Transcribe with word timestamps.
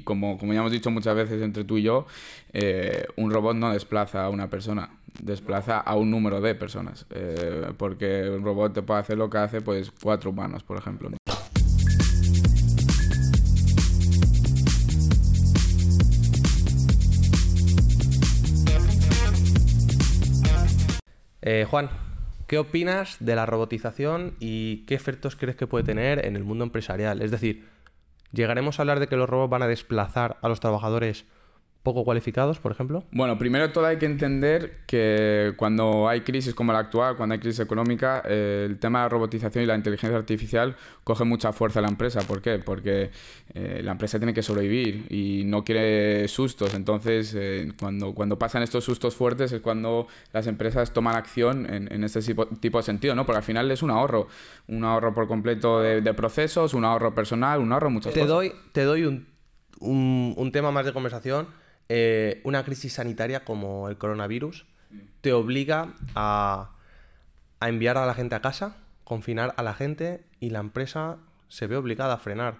como, 0.00 0.38
ya 0.40 0.60
hemos 0.60 0.72
dicho 0.72 0.90
muchas 0.90 1.14
veces 1.14 1.42
entre 1.42 1.64
tú 1.64 1.78
y 1.78 1.82
yo, 1.82 2.06
eh, 2.52 3.06
un 3.16 3.30
robot 3.30 3.56
no 3.56 3.72
desplaza 3.72 4.24
a 4.24 4.30
una 4.30 4.48
persona, 4.48 4.90
desplaza 5.20 5.78
a 5.78 5.96
un 5.96 6.10
número 6.10 6.40
de 6.40 6.54
personas. 6.54 7.06
Eh, 7.10 7.72
porque 7.76 8.28
un 8.30 8.44
robot 8.44 8.74
te 8.74 8.82
puede 8.82 9.00
hacer 9.00 9.18
lo 9.18 9.30
que 9.30 9.38
hace 9.38 9.60
pues 9.60 9.90
cuatro 9.90 10.30
humanos, 10.30 10.62
por 10.62 10.78
ejemplo. 10.78 11.10
Eh, 21.42 21.66
Juan, 21.68 21.88
¿qué 22.46 22.58
opinas 22.58 23.16
de 23.18 23.34
la 23.34 23.46
robotización 23.46 24.34
y 24.40 24.84
qué 24.84 24.94
efectos 24.94 25.36
crees 25.36 25.56
que 25.56 25.66
puede 25.66 25.84
tener 25.84 26.24
en 26.26 26.36
el 26.36 26.44
mundo 26.44 26.64
empresarial? 26.64 27.22
Es 27.22 27.30
decir, 27.30 27.66
¿llegaremos 28.32 28.78
a 28.78 28.82
hablar 28.82 29.00
de 29.00 29.08
que 29.08 29.16
los 29.16 29.28
robots 29.28 29.50
van 29.50 29.62
a 29.62 29.68
desplazar 29.68 30.38
a 30.42 30.48
los 30.48 30.60
trabajadores 30.60 31.26
poco 31.82 32.04
cualificados, 32.04 32.58
por 32.58 32.72
ejemplo? 32.72 33.04
Bueno, 33.10 33.38
primero 33.38 33.72
todo 33.72 33.86
hay 33.86 33.96
que 33.96 34.04
entender 34.04 34.80
que 34.86 35.54
cuando 35.56 36.08
hay 36.08 36.20
crisis 36.20 36.54
como 36.54 36.72
la 36.72 36.80
actual, 36.80 37.16
cuando 37.16 37.32
hay 37.32 37.38
crisis 37.38 37.60
económica, 37.60 38.22
eh, 38.26 38.66
el 38.68 38.78
tema 38.78 38.98
de 38.98 39.04
la 39.04 39.08
robotización 39.08 39.64
y 39.64 39.66
la 39.66 39.76
inteligencia 39.76 40.16
artificial 40.16 40.76
coge 41.04 41.24
mucha 41.24 41.52
fuerza 41.52 41.78
en 41.78 41.84
la 41.84 41.88
empresa. 41.88 42.20
¿Por 42.22 42.42
qué? 42.42 42.58
Porque 42.58 43.10
eh, 43.54 43.80
la 43.82 43.92
empresa 43.92 44.18
tiene 44.18 44.34
que 44.34 44.42
sobrevivir 44.42 45.06
y 45.08 45.44
no 45.46 45.64
quiere 45.64 46.28
sustos. 46.28 46.74
Entonces, 46.74 47.34
eh, 47.34 47.72
cuando, 47.80 48.14
cuando 48.14 48.38
pasan 48.38 48.62
estos 48.62 48.84
sustos 48.84 49.16
fuertes 49.16 49.52
es 49.52 49.62
cuando 49.62 50.06
las 50.34 50.46
empresas 50.46 50.92
toman 50.92 51.16
acción 51.16 51.72
en, 51.72 51.90
en 51.90 52.04
este 52.04 52.20
tipo, 52.20 52.46
tipo, 52.46 52.76
de 52.76 52.84
sentido, 52.84 53.14
¿no? 53.14 53.24
Porque 53.24 53.38
al 53.38 53.44
final 53.44 53.70
es 53.70 53.82
un 53.82 53.90
ahorro. 53.90 54.28
Un 54.68 54.84
ahorro 54.84 55.14
por 55.14 55.26
completo 55.26 55.80
de, 55.80 56.02
de 56.02 56.12
procesos, 56.14 56.74
un 56.74 56.84
ahorro 56.84 57.14
personal, 57.14 57.60
un 57.60 57.72
ahorro 57.72 57.88
muchas 57.88 58.12
te 58.12 58.20
cosas. 58.20 58.34
Doy, 58.34 58.52
te 58.72 58.84
doy 58.84 59.04
un, 59.04 59.26
un, 59.80 60.34
un 60.36 60.52
tema 60.52 60.70
más 60.70 60.84
de 60.84 60.92
conversación 60.92 61.48
eh, 61.92 62.40
una 62.44 62.62
crisis 62.62 62.92
sanitaria 62.92 63.44
como 63.44 63.88
el 63.88 63.98
coronavirus 63.98 64.64
te 65.22 65.32
obliga 65.32 65.94
a, 66.14 66.70
a, 67.58 67.68
enviar 67.68 67.98
a 67.98 68.06
la 68.06 68.14
gente 68.14 68.36
a 68.36 68.40
casa, 68.40 68.76
confinar 69.02 69.54
a 69.56 69.64
la 69.64 69.74
gente 69.74 70.22
y 70.38 70.50
la 70.50 70.60
empresa 70.60 71.18
se 71.48 71.66
ve 71.66 71.76
obligada 71.76 72.14
a 72.14 72.18
frenar. 72.18 72.58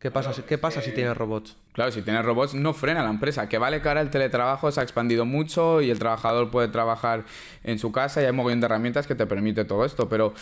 ¿Qué 0.00 0.10
pasa, 0.10 0.32
¿qué 0.44 0.58
pasa 0.58 0.82
si 0.82 0.90
tienes 0.90 1.16
robots? 1.16 1.56
Claro, 1.74 1.92
si 1.92 2.02
tienes 2.02 2.24
robots 2.24 2.54
no 2.54 2.74
frena 2.74 3.04
la 3.04 3.10
empresa. 3.10 3.48
Que 3.48 3.58
vale 3.58 3.80
que 3.80 3.86
ahora 3.86 4.00
el 4.00 4.10
teletrabajo 4.10 4.72
se 4.72 4.80
ha 4.80 4.82
expandido 4.82 5.24
mucho 5.24 5.80
y 5.80 5.90
el 5.90 6.00
trabajador 6.00 6.50
puede 6.50 6.66
trabajar 6.66 7.24
en 7.62 7.78
su 7.78 7.92
casa 7.92 8.20
y 8.20 8.24
hay 8.24 8.30
un 8.30 8.36
montón 8.36 8.58
de 8.58 8.66
herramientas 8.66 9.06
que 9.06 9.14
te 9.14 9.26
permite 9.26 9.64
todo 9.64 9.84
esto. 9.84 10.08
Pero 10.08 10.34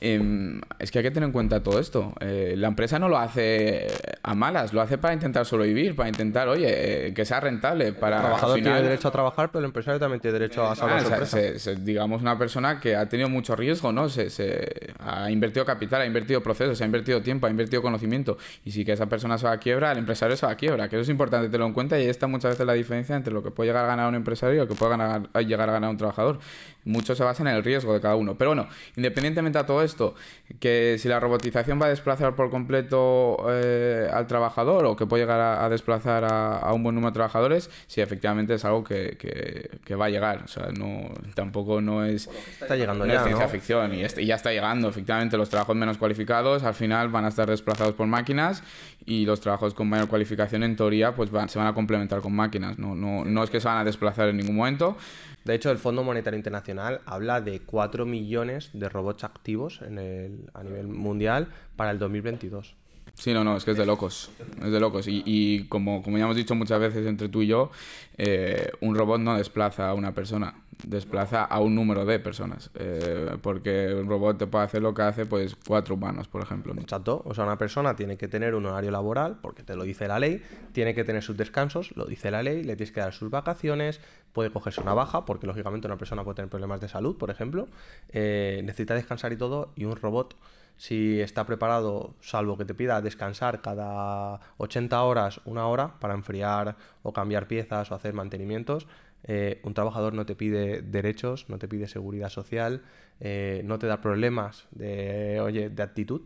eh, 0.00 0.60
es 0.78 0.90
que 0.90 0.98
hay 0.98 1.04
que 1.04 1.10
tener 1.10 1.26
en 1.26 1.32
cuenta 1.32 1.62
todo 1.62 1.78
esto. 1.78 2.12
Eh, 2.20 2.54
la 2.56 2.68
empresa 2.68 2.98
no 2.98 3.08
lo 3.08 3.18
hace 3.18 3.86
a 4.22 4.34
malas, 4.34 4.72
lo 4.72 4.80
hace 4.80 4.98
para 4.98 5.14
intentar 5.14 5.46
sobrevivir, 5.46 5.96
para 5.96 6.08
intentar, 6.08 6.48
oye, 6.48 7.08
eh, 7.08 7.14
que 7.14 7.24
sea 7.24 7.40
rentable. 7.40 7.92
Para, 7.92 8.16
el 8.16 8.22
trabajador 8.22 8.58
final... 8.58 8.72
tiene 8.74 8.88
derecho 8.88 9.08
a 9.08 9.12
trabajar, 9.12 9.50
pero 9.50 9.60
el 9.60 9.66
empresario 9.66 10.00
también 10.00 10.20
tiene 10.20 10.38
derecho 10.38 10.64
a 10.64 10.76
salvar 10.76 10.98
ah, 10.98 11.00
su 11.00 11.08
empresa. 11.08 11.36
Se, 11.36 11.58
se, 11.58 11.76
digamos 11.76 12.22
una 12.22 12.38
persona 12.38 12.80
que 12.80 12.96
ha 12.96 13.08
tenido 13.08 13.28
mucho 13.28 13.56
riesgo, 13.56 13.92
¿no? 13.92 14.08
Se, 14.08 14.30
se, 14.30 14.92
ha 14.98 15.30
invertido 15.30 15.64
capital, 15.64 16.02
ha 16.02 16.06
invertido 16.06 16.42
procesos, 16.42 16.80
ha 16.80 16.84
invertido 16.84 17.22
tiempo, 17.22 17.46
ha 17.46 17.50
invertido 17.50 17.82
conocimiento. 17.82 18.38
Y 18.64 18.72
si 18.72 18.84
que 18.84 18.92
esa 18.92 19.06
persona 19.06 19.38
se 19.38 19.46
va 19.46 19.52
a 19.52 19.58
quiebra, 19.58 19.92
el 19.92 19.98
empresario 19.98 20.36
se 20.36 20.46
va 20.46 20.52
a 20.52 20.56
quiebra 20.56 20.88
que 20.88 20.96
eso 20.96 21.02
es 21.02 21.08
importante 21.08 21.46
tenerlo 21.46 21.66
en 21.66 21.72
cuenta 21.72 21.98
y 21.98 22.02
ahí 22.02 22.08
está 22.08 22.26
muchas 22.26 22.52
veces 22.52 22.66
la 22.66 22.72
diferencia 22.72 23.16
entre 23.16 23.32
lo 23.32 23.42
que 23.42 23.50
puede 23.50 23.68
llegar 23.68 23.84
a 23.84 23.88
ganar 23.88 24.08
un 24.08 24.14
empresario 24.14 24.56
y 24.56 24.58
lo 24.58 24.68
que 24.68 24.74
puede 24.74 24.90
ganar, 24.90 25.28
llegar 25.44 25.68
a 25.68 25.72
ganar 25.72 25.90
un 25.90 25.96
trabajador. 25.96 26.38
Mucho 26.84 27.14
se 27.14 27.24
basa 27.24 27.42
en 27.42 27.48
el 27.48 27.64
riesgo 27.64 27.94
de 27.94 28.00
cada 28.00 28.16
uno. 28.16 28.36
Pero 28.36 28.50
bueno, 28.50 28.68
independientemente 28.96 29.58
de 29.58 29.64
todo 29.64 29.82
esto, 29.84 30.14
que 30.60 30.96
si 30.98 31.08
la 31.08 31.20
robotización 31.20 31.80
va 31.80 31.86
a 31.86 31.88
desplazar 31.90 32.34
por 32.34 32.50
completo 32.50 33.36
eh, 33.48 34.08
al 34.12 34.26
trabajador 34.26 34.86
o 34.86 34.96
que 34.96 35.06
puede 35.06 35.22
llegar 35.22 35.40
a, 35.40 35.64
a 35.64 35.68
desplazar 35.68 36.24
a, 36.24 36.58
a, 36.58 36.72
un 36.72 36.82
buen 36.82 36.94
número 36.94 37.10
de 37.10 37.14
trabajadores, 37.14 37.70
sí, 37.86 38.00
efectivamente 38.00 38.54
es 38.54 38.64
algo 38.64 38.84
que, 38.84 39.16
que, 39.18 39.78
que, 39.84 39.94
va 39.94 40.06
a 40.06 40.10
llegar. 40.10 40.42
O 40.44 40.48
sea, 40.48 40.68
no 40.76 41.10
tampoco 41.34 41.80
no 41.80 42.04
es, 42.04 42.28
está 42.60 42.76
llegando 42.76 43.06
no 43.06 43.12
ya, 43.12 43.20
es 43.20 43.24
ciencia 43.24 43.46
¿no? 43.46 43.52
ficción 43.52 43.94
y, 43.94 44.04
este, 44.04 44.24
ya 44.24 44.34
está 44.34 44.50
llegando. 44.50 44.88
Efectivamente, 44.88 45.36
los 45.36 45.48
trabajos 45.48 45.76
menos 45.76 45.98
cualificados 45.98 46.62
al 46.64 46.74
final 46.74 47.08
van 47.08 47.24
a 47.24 47.28
estar 47.28 47.48
desplazados 47.48 47.94
por 47.94 48.06
máquinas 48.06 48.62
y 49.06 49.26
los 49.26 49.40
trabajos 49.40 49.74
con 49.74 49.88
mayor 49.88 50.08
cualificación 50.08 50.62
en 50.62 50.76
teoría 50.76 51.14
pues 51.14 51.30
van, 51.30 51.48
se 51.48 51.58
van 51.58 51.68
a 51.68 51.74
complementar 51.74 52.20
con 52.20 52.34
máquinas. 52.34 52.78
No, 52.78 52.94
no, 52.94 53.24
no 53.24 53.44
es 53.44 53.50
que 53.50 53.60
se 53.60 53.68
van 53.68 53.78
a 53.78 53.84
desplazar 53.84 54.28
en 54.28 54.38
ningún 54.38 54.56
momento. 54.56 54.96
De 55.44 55.54
hecho, 55.54 55.70
el 55.70 55.76
Fondo 55.76 56.02
Monetario 56.02 56.38
Internacional 56.38 57.02
habla 57.04 57.42
de 57.42 57.60
4 57.60 58.06
millones 58.06 58.70
de 58.72 58.88
robots 58.88 59.24
activos 59.24 59.73
en 59.82 59.98
el, 59.98 60.50
a 60.54 60.62
nivel 60.62 60.88
mundial 60.88 61.48
para 61.76 61.90
el 61.90 61.98
2022. 61.98 62.76
Sí, 63.14 63.32
no, 63.32 63.44
no, 63.44 63.56
es 63.56 63.64
que 63.64 63.70
es 63.70 63.76
de 63.76 63.86
locos. 63.86 64.30
Es 64.62 64.70
de 64.70 64.80
locos. 64.80 65.06
Y, 65.06 65.22
y 65.24 65.64
como, 65.64 66.02
como 66.02 66.18
ya 66.18 66.24
hemos 66.24 66.36
dicho 66.36 66.54
muchas 66.54 66.80
veces 66.80 67.06
entre 67.06 67.28
tú 67.28 67.42
y 67.42 67.46
yo, 67.46 67.70
eh, 68.18 68.70
un 68.80 68.94
robot 68.94 69.20
no 69.20 69.36
desplaza 69.36 69.88
a 69.88 69.94
una 69.94 70.12
persona, 70.12 70.54
desplaza 70.82 71.44
a 71.44 71.60
un 71.60 71.74
número 71.74 72.04
de 72.04 72.18
personas. 72.18 72.70
Eh, 72.74 73.36
porque 73.40 73.94
un 73.94 74.08
robot 74.08 74.38
te 74.38 74.46
puede 74.46 74.64
hacer 74.64 74.82
lo 74.82 74.94
que 74.94 75.02
hace 75.02 75.26
pues 75.26 75.56
cuatro 75.66 75.94
humanos, 75.94 76.28
por 76.28 76.42
ejemplo. 76.42 76.74
Exacto. 76.74 77.22
O 77.24 77.34
sea, 77.34 77.44
una 77.44 77.56
persona 77.56 77.94
tiene 77.96 78.16
que 78.16 78.28
tener 78.28 78.54
un 78.54 78.66
horario 78.66 78.90
laboral, 78.90 79.38
porque 79.40 79.62
te 79.62 79.76
lo 79.76 79.84
dice 79.84 80.08
la 80.08 80.18
ley, 80.18 80.42
tiene 80.72 80.94
que 80.94 81.04
tener 81.04 81.22
sus 81.22 81.36
descansos, 81.36 81.96
lo 81.96 82.06
dice 82.06 82.30
la 82.30 82.42
ley, 82.42 82.64
le 82.64 82.76
tienes 82.76 82.92
que 82.92 83.00
dar 83.00 83.12
sus 83.12 83.30
vacaciones, 83.30 84.00
puede 84.32 84.50
cogerse 84.50 84.80
una 84.80 84.94
baja, 84.94 85.24
porque 85.24 85.46
lógicamente 85.46 85.86
una 85.86 85.96
persona 85.96 86.24
puede 86.24 86.36
tener 86.36 86.50
problemas 86.50 86.80
de 86.80 86.88
salud, 86.88 87.16
por 87.16 87.30
ejemplo, 87.30 87.68
eh, 88.10 88.60
necesita 88.64 88.94
descansar 88.94 89.32
y 89.32 89.36
todo, 89.36 89.70
y 89.76 89.84
un 89.84 89.96
robot 89.96 90.36
si 90.76 91.20
está 91.20 91.46
preparado, 91.46 92.14
salvo 92.20 92.58
que 92.58 92.64
te 92.64 92.74
pida 92.74 93.00
descansar 93.00 93.60
cada 93.60 94.40
80 94.58 95.02
horas, 95.02 95.40
una 95.44 95.66
hora, 95.66 95.98
para 96.00 96.14
enfriar 96.14 96.76
o 97.02 97.12
cambiar 97.12 97.46
piezas 97.46 97.90
o 97.90 97.94
hacer 97.94 98.12
mantenimientos, 98.12 98.86
eh, 99.26 99.60
un 99.62 99.72
trabajador 99.72 100.12
no 100.12 100.26
te 100.26 100.34
pide 100.34 100.82
derechos, 100.82 101.48
no 101.48 101.58
te 101.58 101.68
pide 101.68 101.88
seguridad 101.88 102.28
social, 102.28 102.82
eh, 103.20 103.62
no 103.64 103.78
te 103.78 103.86
da 103.86 104.00
problemas 104.00 104.66
de, 104.72 105.40
oye, 105.40 105.70
de 105.70 105.82
actitud. 105.82 106.22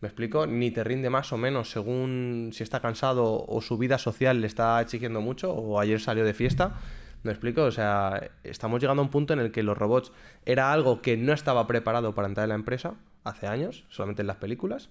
¿Me 0.00 0.08
explico? 0.08 0.46
Ni 0.46 0.70
te 0.70 0.84
rinde 0.84 1.08
más 1.08 1.32
o 1.32 1.38
menos 1.38 1.70
según 1.70 2.50
si 2.52 2.62
está 2.62 2.80
cansado 2.80 3.46
o 3.46 3.60
su 3.62 3.78
vida 3.78 3.96
social 3.96 4.40
le 4.42 4.46
está 4.46 4.80
exigiendo 4.82 5.22
mucho 5.22 5.52
o 5.54 5.80
ayer 5.80 6.00
salió 6.00 6.24
de 6.24 6.34
fiesta. 6.34 6.74
¿Me 7.22 7.32
explico? 7.32 7.62
O 7.62 7.70
sea, 7.70 8.30
estamos 8.42 8.82
llegando 8.82 9.00
a 9.00 9.06
un 9.06 9.10
punto 9.10 9.32
en 9.32 9.40
el 9.40 9.50
que 9.50 9.62
los 9.62 9.78
robots 9.78 10.12
era 10.44 10.72
algo 10.72 11.00
que 11.00 11.16
no 11.16 11.32
estaba 11.32 11.66
preparado 11.66 12.14
para 12.14 12.28
entrar 12.28 12.44
en 12.44 12.50
la 12.50 12.54
empresa 12.56 12.96
hace 13.24 13.46
años, 13.46 13.84
solamente 13.88 14.22
en 14.22 14.28
las 14.28 14.36
películas. 14.36 14.90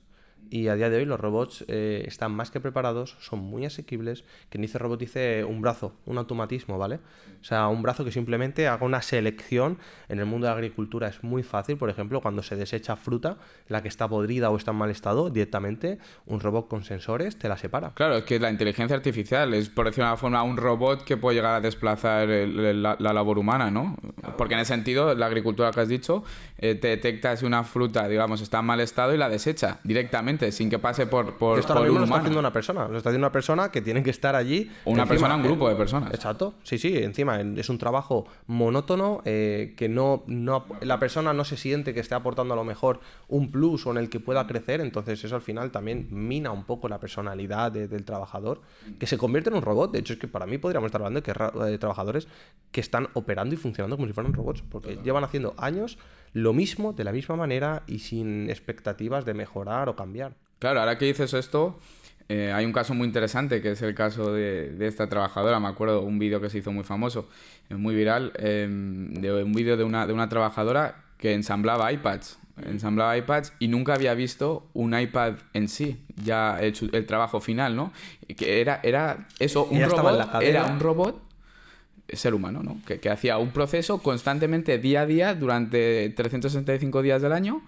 Y 0.49 0.67
a 0.67 0.75
día 0.75 0.89
de 0.89 0.97
hoy 0.97 1.05
los 1.05 1.19
robots 1.19 1.65
eh, 1.67 2.03
están 2.07 2.33
más 2.33 2.51
que 2.51 2.59
preparados, 2.59 3.17
son 3.19 3.39
muy 3.39 3.65
asequibles. 3.65 4.23
Quien 4.49 4.61
dice 4.61 4.77
robot 4.77 4.99
dice 4.99 5.43
un 5.43 5.61
brazo, 5.61 5.93
un 6.05 6.17
automatismo, 6.17 6.77
¿vale? 6.77 6.99
O 7.41 7.43
sea, 7.43 7.67
un 7.67 7.81
brazo 7.81 8.05
que 8.05 8.11
simplemente 8.11 8.67
haga 8.67 8.85
una 8.85 9.01
selección. 9.01 9.77
En 10.09 10.19
el 10.19 10.25
mundo 10.25 10.47
de 10.47 10.51
la 10.51 10.57
agricultura 10.57 11.07
es 11.07 11.23
muy 11.23 11.43
fácil, 11.43 11.77
por 11.77 11.89
ejemplo, 11.89 12.21
cuando 12.21 12.43
se 12.43 12.55
desecha 12.55 12.95
fruta, 12.95 13.37
la 13.67 13.81
que 13.81 13.87
está 13.87 14.07
podrida 14.07 14.49
o 14.49 14.57
está 14.57 14.71
en 14.71 14.77
mal 14.77 14.89
estado, 14.89 15.29
directamente 15.29 15.97
un 16.25 16.39
robot 16.39 16.67
con 16.67 16.83
sensores 16.83 17.37
te 17.37 17.49
la 17.49 17.57
separa. 17.57 17.93
Claro, 17.95 18.17
es 18.17 18.23
que 18.23 18.39
la 18.39 18.49
inteligencia 18.49 18.95
artificial 18.95 19.53
es, 19.53 19.69
por 19.69 19.85
decirlo 19.85 20.05
de 20.05 20.11
una 20.11 20.17
forma, 20.17 20.43
un 20.43 20.57
robot 20.57 21.03
que 21.03 21.17
puede 21.17 21.37
llegar 21.37 21.55
a 21.55 21.61
desplazar 21.61 22.27
la, 22.27 22.95
labor 22.99 23.37
humana, 23.37 23.71
¿no? 23.71 23.97
Porque 24.37 24.53
en 24.53 24.61
ese 24.61 24.73
sentido, 24.73 25.13
la 25.15 25.25
agricultura 25.25 25.71
que 25.71 25.81
has 25.81 25.87
dicho, 25.87 26.23
eh, 26.57 26.75
te 26.75 26.89
detecta 26.89 27.35
si 27.37 27.45
una 27.45 27.63
fruta, 27.63 28.07
digamos, 28.07 28.41
está 28.41 28.59
en 28.59 28.65
mal 28.65 28.79
estado 28.79 29.13
y 29.13 29.17
la 29.17 29.29
desecha 29.29 29.79
directamente 29.83 30.32
sin 30.51 30.69
que 30.69 30.79
pase 30.79 31.07
por, 31.07 31.37
por, 31.37 31.59
Esto 31.59 31.73
por 31.73 31.83
mismo 31.83 31.95
un 31.95 31.99
lo 32.01 32.03
está 32.05 32.13
humano. 32.13 32.21
haciendo 32.21 32.39
una 32.39 32.53
persona. 32.53 32.87
Lo 32.87 32.97
está 32.97 33.09
haciendo 33.09 33.27
una 33.27 33.31
persona 33.31 33.71
que 33.71 33.81
tiene 33.81 34.03
que 34.03 34.09
estar 34.09 34.35
allí. 34.35 34.71
Una 34.85 35.03
encima, 35.03 35.07
persona, 35.07 35.35
un 35.35 35.43
grupo 35.43 35.67
eh, 35.67 35.71
de 35.71 35.75
personas. 35.77 36.13
Exacto. 36.13 36.55
Sí, 36.63 36.77
sí. 36.77 36.97
Encima 36.97 37.39
es 37.41 37.69
un 37.69 37.77
trabajo 37.77 38.25
monótono 38.47 39.21
eh, 39.25 39.73
que 39.77 39.89
no, 39.89 40.23
no, 40.27 40.65
la 40.81 40.99
persona 40.99 41.33
no 41.33 41.45
se 41.45 41.57
siente 41.57 41.93
que 41.93 41.99
esté 41.99 42.15
aportando 42.15 42.53
a 42.53 42.57
lo 42.57 42.63
mejor 42.63 42.99
un 43.27 43.51
plus 43.51 43.85
o 43.87 43.91
en 43.91 43.97
el 43.97 44.09
que 44.09 44.19
pueda 44.19 44.45
crecer. 44.47 44.81
Entonces 44.81 45.23
eso 45.23 45.35
al 45.35 45.41
final 45.41 45.71
también 45.71 46.07
mina 46.11 46.51
un 46.51 46.65
poco 46.65 46.89
la 46.89 46.99
personalidad 46.99 47.71
de, 47.71 47.87
del 47.87 48.05
trabajador 48.05 48.61
que 48.99 49.07
se 49.07 49.17
convierte 49.17 49.49
en 49.49 49.55
un 49.55 49.61
robot. 49.61 49.91
De 49.91 49.99
hecho 49.99 50.13
es 50.13 50.19
que 50.19 50.27
para 50.27 50.45
mí 50.45 50.57
podríamos 50.57 50.87
estar 50.87 51.01
hablando 51.01 51.21
de, 51.21 51.23
que, 51.23 51.33
de 51.65 51.77
trabajadores 51.77 52.27
que 52.71 52.81
están 52.81 53.09
operando 53.13 53.53
y 53.55 53.57
funcionando 53.57 53.95
como 53.95 54.07
si 54.07 54.13
fueran 54.13 54.33
robots. 54.33 54.63
Porque 54.69 54.99
llevan 55.03 55.23
haciendo 55.23 55.53
años 55.57 55.97
lo 56.33 56.53
mismo, 56.53 56.93
de 56.93 57.03
la 57.03 57.11
misma 57.11 57.35
manera 57.35 57.83
y 57.87 57.99
sin 57.99 58.49
expectativas 58.49 59.25
de 59.25 59.33
mejorar 59.33 59.89
o 59.89 59.95
cambiar. 59.95 60.33
Claro, 60.59 60.79
ahora 60.79 60.97
que 60.97 61.05
dices 61.05 61.33
esto, 61.33 61.77
eh, 62.29 62.51
hay 62.53 62.65
un 62.65 62.73
caso 62.73 62.93
muy 62.93 63.05
interesante 63.07 63.61
que 63.61 63.71
es 63.71 63.81
el 63.81 63.93
caso 63.93 64.33
de, 64.33 64.71
de 64.71 64.87
esta 64.87 65.07
trabajadora. 65.07 65.59
Me 65.59 65.67
acuerdo 65.67 66.01
un 66.01 66.19
vídeo 66.19 66.41
que 66.41 66.49
se 66.49 66.57
hizo 66.59 66.71
muy 66.71 66.83
famoso, 66.83 67.29
eh, 67.69 67.75
muy 67.75 67.95
viral, 67.95 68.33
eh, 68.37 68.67
de 68.69 69.43
un 69.43 69.53
vídeo 69.53 69.77
de 69.77 69.83
una, 69.83 70.07
de 70.07 70.13
una 70.13 70.29
trabajadora 70.29 71.03
que 71.17 71.33
ensamblaba 71.33 71.91
iPads. 71.91 72.39
Ensamblaba 72.65 73.17
iPads 73.17 73.53
y 73.57 73.67
nunca 73.67 73.95
había 73.95 74.13
visto 74.13 74.69
un 74.73 74.97
iPad 74.97 75.35
en 75.53 75.67
sí, 75.67 76.05
ya 76.23 76.59
el, 76.59 76.75
el 76.93 77.05
trabajo 77.07 77.41
final, 77.41 77.75
¿no? 77.75 77.91
Que 78.37 78.61
era, 78.61 78.79
era 78.83 79.27
eso, 79.39 79.65
un 79.65 79.81
robot, 79.81 80.41
era 80.41 80.65
un 80.65 80.79
robot 80.79 81.19
ser 82.09 82.33
humano, 82.33 82.61
¿no? 82.63 82.77
Que, 82.85 82.99
que 82.99 83.09
hacía 83.09 83.37
un 83.37 83.51
proceso 83.51 83.99
constantemente 83.99 84.77
día 84.77 85.01
a 85.01 85.05
día 85.05 85.33
durante 85.35 86.09
365 86.09 87.01
días 87.01 87.21
del 87.21 87.31
año 87.31 87.61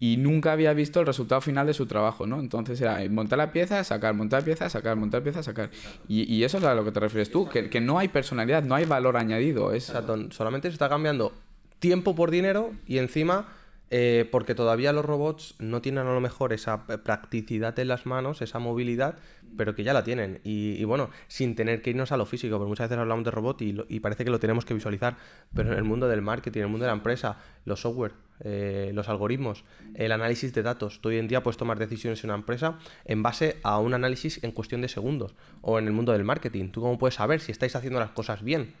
y 0.00 0.16
nunca 0.16 0.52
había 0.52 0.72
visto 0.74 1.00
el 1.00 1.06
resultado 1.06 1.40
final 1.40 1.66
de 1.66 1.74
su 1.74 1.86
trabajo, 1.86 2.26
¿no? 2.26 2.40
Entonces 2.40 2.80
era 2.80 2.98
montar 3.10 3.38
la 3.38 3.52
pieza, 3.52 3.82
sacar, 3.84 4.14
montar 4.14 4.44
pieza, 4.44 4.68
sacar, 4.68 4.96
montar 4.96 5.22
pieza, 5.22 5.42
sacar. 5.42 5.70
Y, 6.08 6.32
y 6.32 6.44
eso 6.44 6.58
es 6.58 6.64
a 6.64 6.74
lo 6.74 6.84
que 6.84 6.92
te 6.92 7.00
refieres 7.00 7.30
tú, 7.30 7.48
que, 7.48 7.70
que 7.70 7.80
no 7.80 7.98
hay 7.98 8.08
personalidad, 8.08 8.64
no 8.64 8.74
hay 8.74 8.84
valor 8.84 9.16
añadido. 9.16 9.72
Es... 9.72 9.88
Exacto, 9.88 10.30
solamente 10.32 10.68
se 10.68 10.72
está 10.72 10.88
cambiando 10.88 11.32
tiempo 11.78 12.14
por 12.14 12.30
dinero 12.30 12.72
y 12.86 12.98
encima 12.98 13.46
eh, 13.90 14.28
porque 14.32 14.54
todavía 14.54 14.92
los 14.92 15.04
robots 15.04 15.54
no 15.58 15.80
tienen 15.82 16.06
a 16.06 16.12
lo 16.14 16.20
mejor 16.20 16.52
esa 16.52 16.86
practicidad 16.86 17.78
en 17.78 17.88
las 17.88 18.06
manos, 18.06 18.42
esa 18.42 18.58
movilidad, 18.58 19.18
pero 19.56 19.74
que 19.74 19.84
ya 19.84 19.92
la 19.92 20.02
tienen. 20.02 20.40
Y, 20.42 20.72
y 20.72 20.84
bueno, 20.84 21.10
sin 21.28 21.54
tener 21.54 21.80
que 21.82 21.90
irnos 21.90 22.10
a 22.10 22.16
lo 22.16 22.26
físico, 22.26 22.56
porque 22.58 22.68
muchas 22.68 22.88
veces 22.88 23.00
hablamos 23.00 23.24
de 23.24 23.30
robot 23.30 23.62
y, 23.62 23.72
lo- 23.72 23.86
y 23.88 24.00
parece 24.00 24.24
que 24.24 24.30
lo 24.30 24.40
tenemos 24.40 24.64
que 24.64 24.74
visualizar, 24.74 25.16
pero 25.54 25.70
en 25.72 25.78
el 25.78 25.84
mundo 25.84 26.08
del 26.08 26.22
marketing, 26.22 26.60
en 26.60 26.64
el 26.64 26.70
mundo 26.70 26.84
de 26.84 26.90
la 26.90 26.96
empresa, 26.96 27.36
los 27.64 27.80
software, 27.80 28.12
eh, 28.40 28.90
los 28.94 29.08
algoritmos, 29.08 29.64
el 29.94 30.10
análisis 30.10 30.52
de 30.52 30.62
datos, 30.62 31.00
tú 31.00 31.10
hoy 31.10 31.18
en 31.18 31.28
día 31.28 31.42
puedes 31.44 31.56
tomar 31.56 31.78
decisiones 31.78 32.24
en 32.24 32.30
una 32.30 32.38
empresa 32.38 32.78
en 33.04 33.22
base 33.22 33.58
a 33.62 33.78
un 33.78 33.94
análisis 33.94 34.42
en 34.42 34.50
cuestión 34.50 34.80
de 34.80 34.88
segundos. 34.88 35.34
O 35.60 35.78
en 35.78 35.86
el 35.86 35.92
mundo 35.92 36.12
del 36.12 36.24
marketing, 36.24 36.70
¿tú 36.70 36.80
cómo 36.80 36.98
puedes 36.98 37.14
saber 37.14 37.40
si 37.40 37.52
estáis 37.52 37.76
haciendo 37.76 38.00
las 38.00 38.10
cosas 38.10 38.42
bien? 38.42 38.74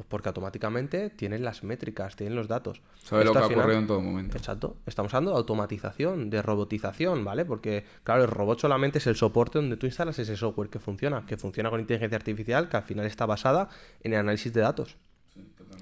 Pues 0.00 0.08
porque 0.08 0.30
automáticamente 0.30 1.10
tienen 1.10 1.44
las 1.44 1.62
métricas, 1.62 2.16
tienen 2.16 2.34
los 2.34 2.48
datos. 2.48 2.80
Sabe 3.04 3.22
lo 3.22 3.32
que 3.32 3.38
ha 3.38 3.42
al 3.42 3.48
final- 3.48 3.60
ocurrido 3.60 3.80
en 3.80 3.86
todo 3.86 4.00
momento. 4.00 4.34
Exacto. 4.38 4.78
Estamos 4.86 5.12
hablando 5.12 5.32
de 5.32 5.36
automatización, 5.36 6.30
de 6.30 6.40
robotización, 6.40 7.22
¿vale? 7.22 7.44
Porque, 7.44 7.84
claro, 8.02 8.22
el 8.24 8.30
robot 8.30 8.60
solamente 8.60 8.96
es 8.96 9.06
el 9.06 9.16
soporte 9.16 9.58
donde 9.58 9.76
tú 9.76 9.84
instalas 9.84 10.18
ese 10.18 10.38
software 10.38 10.70
que 10.70 10.78
funciona, 10.78 11.26
que 11.26 11.36
funciona 11.36 11.68
con 11.68 11.80
inteligencia 11.80 12.16
artificial, 12.16 12.70
que 12.70 12.78
al 12.78 12.82
final 12.84 13.04
está 13.04 13.26
basada 13.26 13.68
en 14.02 14.14
el 14.14 14.20
análisis 14.20 14.54
de 14.54 14.62
datos. 14.62 14.96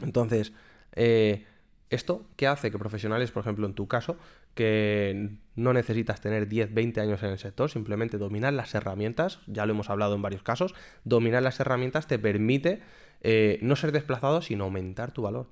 Entonces, 0.03 0.53
eh, 0.97 1.47
¿esto 1.89 2.27
qué 2.35 2.49
hace? 2.49 2.73
Que 2.73 2.79
profesionales, 2.79 3.31
por 3.31 3.43
ejemplo, 3.43 3.69
en 3.69 3.75
tu 3.75 3.87
caso, 3.87 4.17
que 4.55 5.37
no 5.55 5.73
necesitas 5.73 6.21
tener 6.21 6.49
10, 6.49 6.75
20 6.75 7.01
años 7.01 7.23
en 7.23 7.31
el 7.31 7.39
sector, 7.39 7.71
simplemente 7.71 8.19
dominar 8.19 8.53
las 8.53 8.75
herramientas, 8.75 9.39
ya 9.47 9.65
lo 9.65 9.75
hemos 9.75 9.91
hablado 9.91 10.17
en 10.17 10.23
varios 10.23 10.43
casos, 10.43 10.75
dominar 11.05 11.45
las 11.45 11.61
herramientas 11.61 12.09
te 12.09 12.19
permite 12.19 12.83
eh, 13.21 13.59
no 13.63 13.77
ser 13.77 13.93
desplazado, 13.93 14.43
sino 14.43 14.65
aumentar 14.65 15.13
tu 15.13 15.23
valor. 15.23 15.47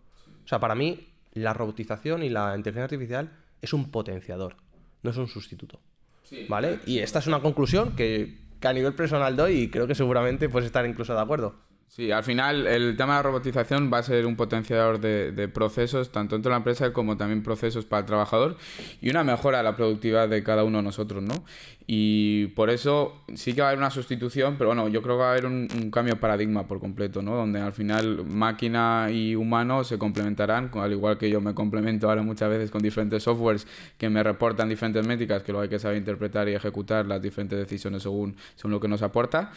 O 0.45 0.49
sea, 0.49 0.61
para 0.61 0.75
mí, 0.75 1.09
la 1.33 1.53
robotización 1.53 2.23
y 2.23 2.29
la 2.29 2.57
inteligencia 2.57 2.85
artificial 2.85 3.33
es 3.61 3.73
un 3.73 3.91
potenciador, 3.91 4.57
no 5.03 5.11
es 5.11 5.17
un 5.17 5.29
sustituto. 5.29 5.81
¿Vale? 6.49 6.81
Y 6.87 6.99
esta 6.99 7.21
es 7.21 7.27
una 7.29 7.41
conclusión 7.41 7.95
que, 7.95 8.39
que 8.59 8.69
a 8.69 8.73
nivel 8.73 8.95
personal 8.95 9.37
doy 9.37 9.61
y 9.61 9.71
creo 9.71 9.87
que 9.87 9.95
seguramente 9.95 10.49
puedes 10.49 10.67
estar 10.67 10.85
incluso 10.85 11.15
de 11.15 11.21
acuerdo. 11.21 11.55
Sí, 11.89 12.11
al 12.11 12.25
final 12.25 12.67
el 12.67 12.97
tema 12.97 13.15
de 13.15 13.19
la 13.21 13.23
robotización 13.23 13.91
va 13.91 13.99
a 13.99 14.03
ser 14.03 14.27
un 14.27 14.37
potenciador 14.37 15.01
de, 15.01 15.33
de 15.33 15.49
procesos, 15.49 16.13
tanto 16.13 16.35
dentro 16.35 16.51
de 16.51 16.55
la 16.55 16.59
empresa 16.59 16.93
como 16.93 17.17
también 17.17 17.43
procesos 17.43 17.87
para 17.87 18.01
el 18.01 18.07
trabajador 18.07 18.59
y 19.01 19.09
una 19.09 19.25
mejora 19.25 19.61
a 19.61 19.63
la 19.63 19.77
productividad 19.77 20.29
de 20.29 20.43
cada 20.43 20.65
uno 20.65 20.79
de 20.79 20.85
nosotros, 20.85 21.23
¿no? 21.23 21.43
Y 21.89 22.49
por 22.49 22.69
eso 22.69 23.23
sí 23.35 23.55
que 23.55 23.61
va 23.61 23.69
a 23.69 23.71
haber 23.71 23.79
una 23.79 23.93
sustitución, 23.93 24.57
pero 24.59 24.71
bueno, 24.71 24.89
yo 24.89 25.03
creo 25.03 25.17
que 25.17 25.21
va 25.21 25.29
a 25.29 25.31
haber 25.31 25.47
un, 25.47 25.69
un 25.73 25.91
cambio 25.93 26.15
de 26.15 26.21
paradigma 26.21 26.67
por 26.67 26.81
completo, 26.81 27.23
¿no? 27.23 27.37
Donde 27.37 27.61
al 27.61 27.73
final 27.73 28.25
máquina 28.27 29.09
y 29.13 29.37
humano 29.37 29.85
se 29.85 29.97
complementarán, 29.97 30.71
al 30.75 30.93
igual 30.93 31.17
que 31.17 31.31
yo 31.31 31.41
me 31.41 31.55
complemento 31.55 32.09
ahora 32.09 32.23
muchas 32.23 32.51
veces 32.51 32.73
con 32.73 32.83
diferentes 32.83 33.23
softwares 33.23 33.69
que 33.97 34.11
me 34.11 34.23
reportan 34.25 34.69
diferentes 34.69 35.07
métricas, 35.07 35.45
que 35.45 35.53
luego 35.53 35.63
hay 35.63 35.69
que 35.69 35.79
saber 35.79 35.97
interpretar 35.97 36.49
y 36.49 36.55
ejecutar 36.55 37.07
las 37.07 37.23
diferentes 37.23 37.57
decisiones 37.57 38.03
según, 38.03 38.35
según 38.57 38.73
lo 38.73 38.81
que 38.81 38.89
nos 38.89 39.03
aporta, 39.03 39.53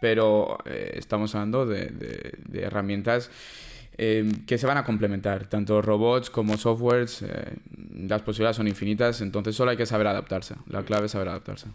pero 0.00 0.58
eh, 0.64 0.94
estamos 0.96 1.34
hablando 1.34 1.66
de, 1.66 1.73
de- 1.74 2.62
herramientas 2.62 3.30
eh, 3.96 4.30
que 4.46 4.58
se 4.58 4.66
van 4.66 4.76
a 4.76 4.84
complementar, 4.84 5.46
tanto 5.46 5.80
robots 5.80 6.30
como 6.30 6.56
softwares, 6.56 7.22
eh, 7.22 7.58
las 7.96 8.22
posibilidades 8.22 8.56
son 8.56 8.66
infinitas, 8.68 9.20
entonces 9.20 9.54
solo 9.54 9.70
hay 9.70 9.76
que 9.76 9.86
saber 9.86 10.06
adaptarse, 10.06 10.56
la 10.66 10.82
clave 10.84 11.06
es 11.06 11.12
saber 11.12 11.28
adaptarse. 11.28 11.68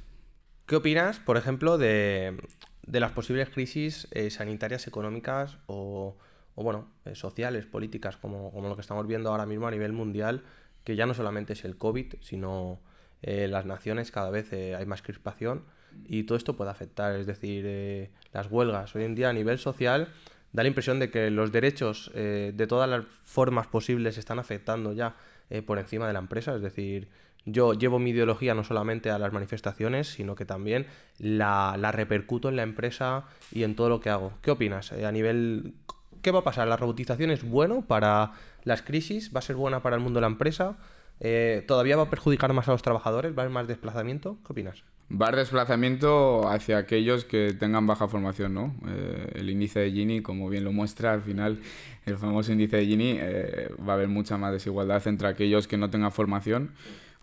¿Qué 0.66 0.76
opinas, 0.76 1.20
por 1.20 1.38
ejemplo, 1.38 1.78
de, 1.78 2.38
de 2.86 3.00
las 3.00 3.12
posibles 3.12 3.50
crisis 3.50 4.08
eh, 4.12 4.30
sanitarias, 4.30 4.86
económicas 4.88 5.58
o, 5.68 6.18
o, 6.56 6.64
bueno, 6.64 6.90
eh, 7.06 7.16
sociales, 7.16 7.66
políticas, 7.66 8.18
como, 8.18 8.52
como 8.52 8.68
lo 8.68 8.76
que 8.76 8.82
estamos 8.82 9.08
viendo 9.08 9.30
ahora 9.32 9.46
mismo 9.46 9.68
a 9.68 9.72
nivel 9.72 9.94
mundial, 9.94 10.44
que 10.84 10.96
ya 10.96 11.06
no 11.06 11.14
solamente 11.14 11.54
es 11.54 11.66
el 11.66 11.78
COVID, 11.78 12.16
sino 12.22 12.80
eh, 13.22 13.48
las 13.48 13.66
naciones 13.66 14.12
cada 14.12 14.30
vez 14.30 14.52
eh, 14.54 14.76
hay 14.76 14.86
más 14.86 15.02
crispación 15.02 15.64
y 16.08 16.24
todo 16.24 16.38
esto 16.38 16.56
puede 16.56 16.72
afectar, 16.72 17.16
es 17.16 17.26
decir, 17.26 17.66
eh, 17.68 18.12
las 18.32 18.48
huelgas. 18.50 18.96
Hoy 18.96 19.04
en 19.04 19.16
día 19.16 19.30
a 19.30 19.34
nivel 19.34 19.58
social 19.58 20.10
da 20.54 20.64
la 20.64 20.70
impresión 20.70 21.00
de 21.00 21.10
que 21.12 21.30
los 21.30 21.52
derechos 21.52 22.12
de 22.14 22.66
todas 22.68 22.90
las 22.90 23.06
formas 23.24 23.68
posibles 23.68 24.18
están 24.18 24.40
afectando 24.40 24.94
ya 24.94 25.16
por 25.68 25.78
encima 25.78 26.08
de 26.08 26.14
la 26.14 26.20
empresa, 26.20 26.56
es 26.56 26.62
decir, 26.62 27.08
yo 27.46 27.74
llevo 27.74 28.00
mi 28.00 28.12
ideología 28.12 28.56
no 28.56 28.64
solamente 28.64 29.12
a 29.12 29.20
las 29.20 29.32
manifestaciones, 29.32 30.08
sino 30.08 30.34
que 30.36 30.46
también 30.46 30.88
la, 31.20 31.76
la 31.78 31.92
repercuto 31.92 32.50
en 32.50 32.56
la 32.56 32.64
empresa 32.64 33.26
y 33.52 33.64
en 33.64 33.76
todo 33.76 33.90
lo 33.90 34.00
que 34.00 34.10
hago. 34.10 34.34
¿Qué 34.42 34.52
opinas? 34.52 34.92
A 34.92 35.12
nivel... 35.12 35.76
¿Qué 36.22 36.32
va 36.32 36.40
a 36.40 36.44
pasar? 36.44 36.68
¿La 36.68 36.78
robotización 36.78 37.32
es 37.32 37.44
bueno 37.44 37.86
para 37.86 38.34
las 38.64 38.82
crisis? 38.82 39.34
¿Va 39.34 39.40
a 39.40 39.44
ser 39.44 39.56
buena 39.56 39.82
para 39.82 39.96
el 39.96 40.02
mundo 40.02 40.18
de 40.18 40.22
la 40.22 40.28
empresa? 40.28 40.78
Eh, 41.20 41.64
¿Todavía 41.68 41.98
va 41.98 42.04
a 42.04 42.10
perjudicar 42.10 42.54
más 42.54 42.68
a 42.68 42.72
los 42.72 42.82
trabajadores? 42.82 43.34
¿Va 43.34 43.42
a 43.42 43.46
haber 43.46 43.54
más 43.54 43.68
desplazamiento? 43.68 44.38
¿Qué 44.46 44.54
opinas? 44.54 44.84
Va 45.12 45.26
a 45.26 45.30
haber 45.30 45.40
desplazamiento 45.40 46.48
hacia 46.48 46.78
aquellos 46.78 47.26
que 47.26 47.54
tengan 47.54 47.88
baja 47.88 48.08
formación, 48.08 48.54
¿no? 48.54 48.76
Eh, 48.88 49.32
el 49.36 49.50
índice 49.50 49.80
de 49.80 49.92
Gini, 49.92 50.22
como 50.22 50.50
bien 50.50 50.64
lo 50.64 50.72
muestra, 50.72 51.14
al 51.14 51.22
final, 51.22 51.60
el 52.06 52.18
famoso 52.18 52.52
índice 52.52 52.78
de 52.78 52.86
Gini, 52.86 53.18
eh, 53.20 53.70
va 53.88 53.94
a 53.94 53.96
haber 53.96 54.08
mucha 54.08 54.38
más 54.38 54.52
desigualdad 54.52 55.06
entre 55.08 55.28
aquellos 55.28 55.68
que 55.68 55.78
no 55.78 55.90
tengan 55.90 56.12
formación 56.12 56.72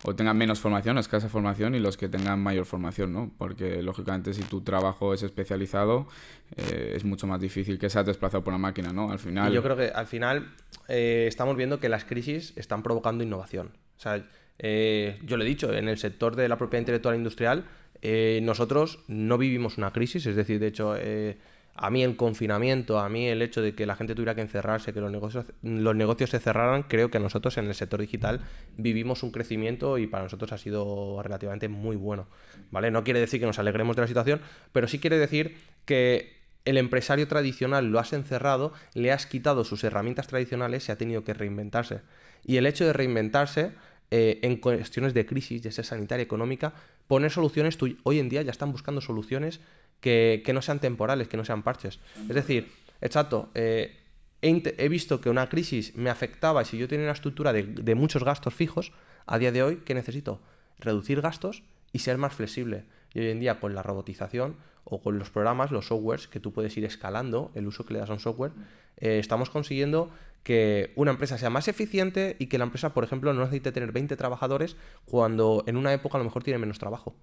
o 0.03 0.15
tengan 0.15 0.37
menos 0.37 0.59
formación, 0.59 0.97
escasa 0.97 1.27
formación, 1.27 1.73
y 1.75 1.79
los 1.79 1.97
que 1.97 2.07
tengan 2.07 2.39
mayor 2.39 2.65
formación, 2.65 3.13
¿no? 3.13 3.31
Porque, 3.37 3.81
lógicamente, 3.81 4.33
si 4.33 4.43
tu 4.43 4.61
trabajo 4.61 5.13
es 5.13 5.23
especializado, 5.23 6.07
eh, 6.55 6.93
es 6.95 7.03
mucho 7.03 7.25
más 7.25 7.39
difícil 7.39 7.79
que 7.79 7.89
seas 7.89 8.05
desplazado 8.05 8.43
por 8.43 8.53
una 8.53 8.59
máquina, 8.59 8.93
¿no? 8.93 9.11
Al 9.11 9.19
final... 9.19 9.51
Y 9.51 9.55
yo 9.55 9.63
creo 9.63 9.75
que 9.75 9.87
al 9.87 10.05
final 10.05 10.53
eh, 10.87 11.25
estamos 11.27 11.57
viendo 11.57 11.79
que 11.79 11.89
las 11.89 12.05
crisis 12.05 12.53
están 12.55 12.83
provocando 12.83 13.23
innovación. 13.23 13.71
O 13.97 13.99
sea, 13.99 14.23
eh, 14.59 15.19
yo 15.23 15.37
lo 15.37 15.43
he 15.43 15.47
dicho, 15.47 15.73
en 15.73 15.87
el 15.87 15.97
sector 15.97 16.35
de 16.35 16.47
la 16.47 16.57
propiedad 16.57 16.81
intelectual 16.81 17.15
industrial, 17.15 17.65
eh, 18.01 18.39
nosotros 18.43 18.99
no 19.07 19.37
vivimos 19.37 19.77
una 19.77 19.91
crisis, 19.91 20.25
es 20.25 20.35
decir, 20.35 20.59
de 20.59 20.67
hecho, 20.67 20.95
eh, 20.97 21.37
a 21.75 21.89
mí 21.91 22.03
el 22.03 22.15
confinamiento, 22.15 22.99
a 22.99 23.07
mí 23.07 23.27
el 23.27 23.41
hecho 23.41 23.61
de 23.61 23.75
que 23.75 23.85
la 23.85 23.95
gente 23.95 24.15
tuviera 24.15 24.33
que 24.33 24.41
encerrarse, 24.41 24.93
que 24.93 24.99
los 24.99 25.11
negocios, 25.11 25.45
los 25.61 25.95
negocios 25.95 26.31
se 26.31 26.39
cerraran, 26.39 26.83
creo 26.83 27.11
que 27.11 27.19
nosotros 27.19 27.57
en 27.57 27.65
el 27.67 27.75
sector 27.75 28.01
digital 28.01 28.41
vivimos 28.77 29.21
un 29.21 29.31
crecimiento 29.31 29.97
y 29.99 30.07
para 30.07 30.23
nosotros 30.23 30.51
ha 30.51 30.57
sido 30.57 31.21
relativamente 31.21 31.69
muy 31.69 31.95
bueno. 31.95 32.27
¿Vale? 32.71 32.89
No 32.89 33.03
quiere 33.03 33.19
decir 33.19 33.39
que 33.39 33.45
nos 33.45 33.59
alegremos 33.59 33.95
de 33.95 34.01
la 34.01 34.07
situación, 34.07 34.41
pero 34.71 34.87
sí 34.87 34.97
quiere 34.97 35.19
decir 35.19 35.55
que 35.85 36.37
el 36.65 36.77
empresario 36.77 37.27
tradicional 37.27 37.91
lo 37.91 37.99
has 37.99 38.11
encerrado, 38.11 38.73
le 38.93 39.11
has 39.11 39.25
quitado 39.25 39.63
sus 39.63 39.83
herramientas 39.83 40.27
tradicionales 40.27 40.89
y 40.89 40.91
ha 40.91 40.97
tenido 40.97 41.23
que 41.23 41.33
reinventarse. 41.33 42.01
Y 42.45 42.57
el 42.57 42.65
hecho 42.65 42.85
de 42.85 42.93
reinventarse 42.93 43.71
eh, 44.11 44.39
en 44.41 44.57
cuestiones 44.57 45.13
de 45.13 45.25
crisis, 45.25 45.61
ya 45.61 45.71
sea 45.71 45.83
sanitaria, 45.83 46.23
económica, 46.23 46.73
poner 47.07 47.31
soluciones, 47.31 47.77
hoy 48.03 48.19
en 48.19 48.29
día 48.29 48.41
ya 48.41 48.51
están 48.51 48.71
buscando 48.71 49.01
soluciones 49.01 49.59
que, 50.01 50.43
que 50.45 50.53
no 50.53 50.61
sean 50.61 50.79
temporales, 50.79 51.27
que 51.27 51.37
no 51.37 51.45
sean 51.45 51.63
parches. 51.63 51.99
Es 52.29 52.35
decir, 52.35 52.71
exacto, 53.01 53.49
eh, 53.55 53.97
he, 54.41 54.89
visto 54.89 55.21
que 55.21 55.29
una 55.29 55.49
crisis 55.49 55.95
me 55.95 56.09
afectaba 56.09 56.61
y 56.61 56.65
si 56.65 56.77
yo 56.77 56.87
tenía 56.87 57.05
una 57.05 57.13
estructura 57.13 57.53
de, 57.53 57.63
de 57.63 57.95
muchos 57.95 58.23
gastos 58.23 58.53
fijos, 58.53 58.91
a 59.25 59.37
día 59.37 59.51
de 59.51 59.61
hoy, 59.61 59.81
¿qué 59.85 59.93
necesito? 59.93 60.39
Reducir 60.79 61.21
gastos 61.21 61.63
y 61.91 61.99
ser 61.99 62.17
más 62.17 62.33
flexible. 62.33 62.85
Y 63.13 63.19
hoy 63.19 63.29
en 63.29 63.39
día 63.39 63.59
con 63.59 63.75
la 63.75 63.83
robotización 63.83 64.55
o 64.83 65.01
con 65.01 65.19
los 65.19 65.29
programas, 65.29 65.71
los 65.71 65.87
softwares, 65.87 66.27
que 66.27 66.39
tú 66.39 66.53
puedes 66.53 66.75
ir 66.77 66.85
escalando 66.85 67.51
el 67.55 67.67
uso 67.67 67.85
que 67.85 67.93
le 67.93 67.99
das 67.99 68.09
a 68.09 68.13
un 68.13 68.19
software, 68.19 68.51
eh, 68.97 69.19
estamos 69.19 69.49
consiguiendo 69.49 70.09
que 70.47 70.93
una 70.95 71.11
empresa 71.11 71.37
sea 71.37 71.49
más 71.49 71.67
eficiente 71.67 72.37
y 72.39 72.45
que 72.45 72.57
la 72.57 72.63
empresa, 72.63 72.93
por 72.93 73.03
ejemplo, 73.03 73.33
no 73.33 73.41
necesite 73.41 73.73
tener 73.73 73.91
20 73.91 74.15
trabajadores 74.15 74.77
cuando 75.03 75.65
en 75.67 75.75
una 75.75 75.91
época 75.91 76.15
a 76.15 76.19
lo 76.19 76.23
mejor 76.23 76.41
tiene 76.41 76.57
menos 76.57 76.79
trabajo 76.79 77.17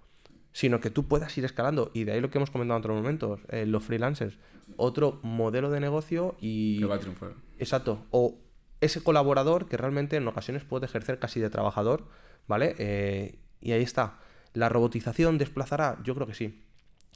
sino 0.52 0.78
que 0.80 0.88
tú 0.88 1.08
puedas 1.08 1.36
ir 1.36 1.44
escalando. 1.44 1.90
Y 1.94 2.04
de 2.04 2.12
ahí 2.12 2.20
lo 2.20 2.30
que 2.30 2.38
hemos 2.38 2.52
comentado 2.52 2.76
en 2.76 2.82
otros 2.82 2.96
momentos, 2.96 3.40
eh, 3.48 3.66
los 3.66 3.82
freelancers. 3.82 4.38
Otro 4.76 5.18
modelo 5.24 5.68
de 5.68 5.80
negocio 5.80 6.36
y... 6.38 6.78
Que 6.78 6.84
va 6.84 6.94
a 6.94 7.00
triunfar. 7.00 7.32
Exacto. 7.58 8.06
O 8.12 8.38
ese 8.80 9.02
colaborador 9.02 9.66
que 9.66 9.76
realmente 9.76 10.14
en 10.14 10.28
ocasiones 10.28 10.62
puede 10.62 10.86
ejercer 10.86 11.18
casi 11.18 11.40
de 11.40 11.50
trabajador, 11.50 12.06
¿vale? 12.46 12.76
Eh, 12.78 13.40
y 13.60 13.72
ahí 13.72 13.82
está. 13.82 14.20
¿La 14.52 14.68
robotización 14.68 15.38
desplazará? 15.38 15.98
Yo 16.04 16.14
creo 16.14 16.28
que 16.28 16.34
sí. 16.34 16.62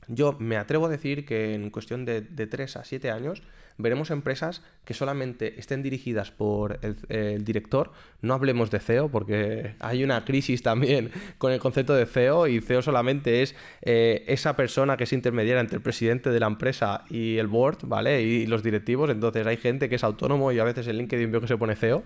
Yo 0.06 0.36
me 0.38 0.56
atrevo 0.56 0.86
a 0.86 0.88
decir 0.88 1.26
que 1.26 1.54
en 1.54 1.70
cuestión 1.70 2.04
de, 2.04 2.20
de 2.22 2.46
3 2.46 2.76
a 2.76 2.84
7 2.84 3.10
años 3.10 3.42
veremos 3.78 4.10
empresas 4.10 4.62
que 4.84 4.92
solamente 4.92 5.58
estén 5.58 5.82
dirigidas 5.82 6.30
por 6.30 6.80
el, 6.82 7.44
director. 7.44 7.92
No 8.20 8.34
hablemos 8.34 8.70
de 8.70 8.80
CEO 8.80 9.08
porque 9.08 9.74
hay 9.78 10.02
una 10.02 10.24
crisis 10.24 10.62
también 10.62 11.10
con 11.38 11.52
el 11.52 11.60
concepto 11.60 11.94
de 11.94 12.04
CEO 12.04 12.48
y 12.48 12.60
CEO 12.60 12.82
solamente 12.82 13.42
es 13.42 13.54
eh, 13.82 14.24
esa 14.26 14.56
persona 14.56 14.96
que 14.96 15.04
es 15.04 15.12
intermediaria 15.12 15.60
entre 15.60 15.76
el 15.76 15.82
presidente 15.82 16.30
de 16.30 16.40
la 16.40 16.48
empresa 16.48 17.04
y 17.08 17.38
el 17.38 17.46
board, 17.46 17.78
¿vale? 17.84 18.20
Y 18.22 18.46
los 18.46 18.62
directivos. 18.62 19.10
Entonces 19.10 19.46
hay 19.46 19.56
gente 19.56 19.88
que 19.88 19.94
es 19.94 20.04
autónomo 20.04 20.50
y 20.50 20.58
a 20.58 20.64
veces 20.64 20.88
en 20.88 20.98
LinkedIn 20.98 21.30
veo 21.30 21.40
que 21.40 21.48
se 21.48 21.56
pone 21.56 21.76
CEO. 21.76 22.02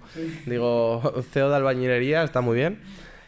Digo, 0.47 1.23
CEO 1.33 1.49
de 1.49 1.57
albañilería 1.57 2.23
está 2.23 2.43
muy 2.43 2.57
bien. 2.57 2.81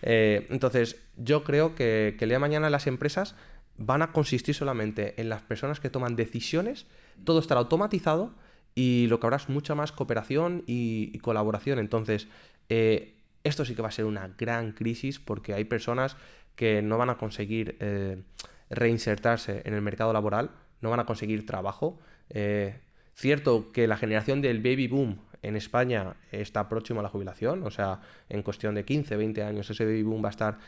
Eh, 0.06 0.46
entonces, 0.50 1.02
yo 1.16 1.42
creo 1.42 1.74
que, 1.74 2.14
que 2.16 2.24
el 2.24 2.28
día 2.28 2.36
de 2.36 2.40
mañana 2.40 2.70
las 2.70 2.86
empresas 2.86 3.34
van 3.76 4.02
a 4.02 4.12
consistir 4.12 4.54
solamente 4.54 5.20
en 5.20 5.28
las 5.28 5.42
personas 5.42 5.80
que 5.80 5.90
toman 5.90 6.14
decisiones, 6.14 6.86
todo 7.24 7.40
estará 7.40 7.60
automatizado 7.60 8.34
y 8.74 9.06
lo 9.08 9.20
que 9.20 9.26
habrá 9.26 9.36
es 9.36 9.48
mucha 9.48 9.74
más 9.74 9.92
cooperación 9.92 10.62
y, 10.66 11.18
colaboración. 11.18 11.78
Entonces, 11.78 12.28
eh, 12.68 13.14
esto 13.44 13.64
sí 13.64 13.74
que 13.74 13.82
va 13.82 13.88
a 13.88 13.92
ser 13.92 14.04
una 14.04 14.28
gran 14.38 14.72
crisis 14.72 15.18
porque 15.18 15.54
hay 15.54 15.64
personas 15.64 16.16
que 16.56 16.82
no 16.82 16.98
van 16.98 17.10
a 17.10 17.16
conseguir 17.16 17.76
eh, 17.80 18.22
reinsertarse 18.70 19.62
en 19.64 19.74
el 19.74 19.82
mercado 19.82 20.12
laboral, 20.12 20.50
no 20.80 20.90
van 20.90 21.00
a 21.00 21.06
conseguir 21.06 21.46
trabajo. 21.46 21.98
Eh, 22.30 22.78
cierto 23.14 23.70
que 23.72 23.86
la 23.86 23.96
generación 23.96 24.40
del 24.40 24.58
baby 24.58 24.88
boom 24.88 25.18
en 25.46 25.56
España 25.56 26.16
está 26.32 26.68
próximo 26.68 27.00
a 27.00 27.02
la 27.02 27.08
jubilación, 27.08 27.62
o 27.62 27.70
sea, 27.70 28.00
en 28.28 28.42
cuestión 28.42 28.74
de 28.74 28.84
15, 28.84 29.16
20 29.16 29.42
años 29.42 29.70
ese 29.70 29.84
baby 29.84 30.02
boom 30.02 30.24
va 30.24 30.28
a 30.28 30.30
estar 30.30 30.58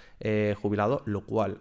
jubilado, 0.57 1.03
lo 1.07 1.25
cual 1.25 1.61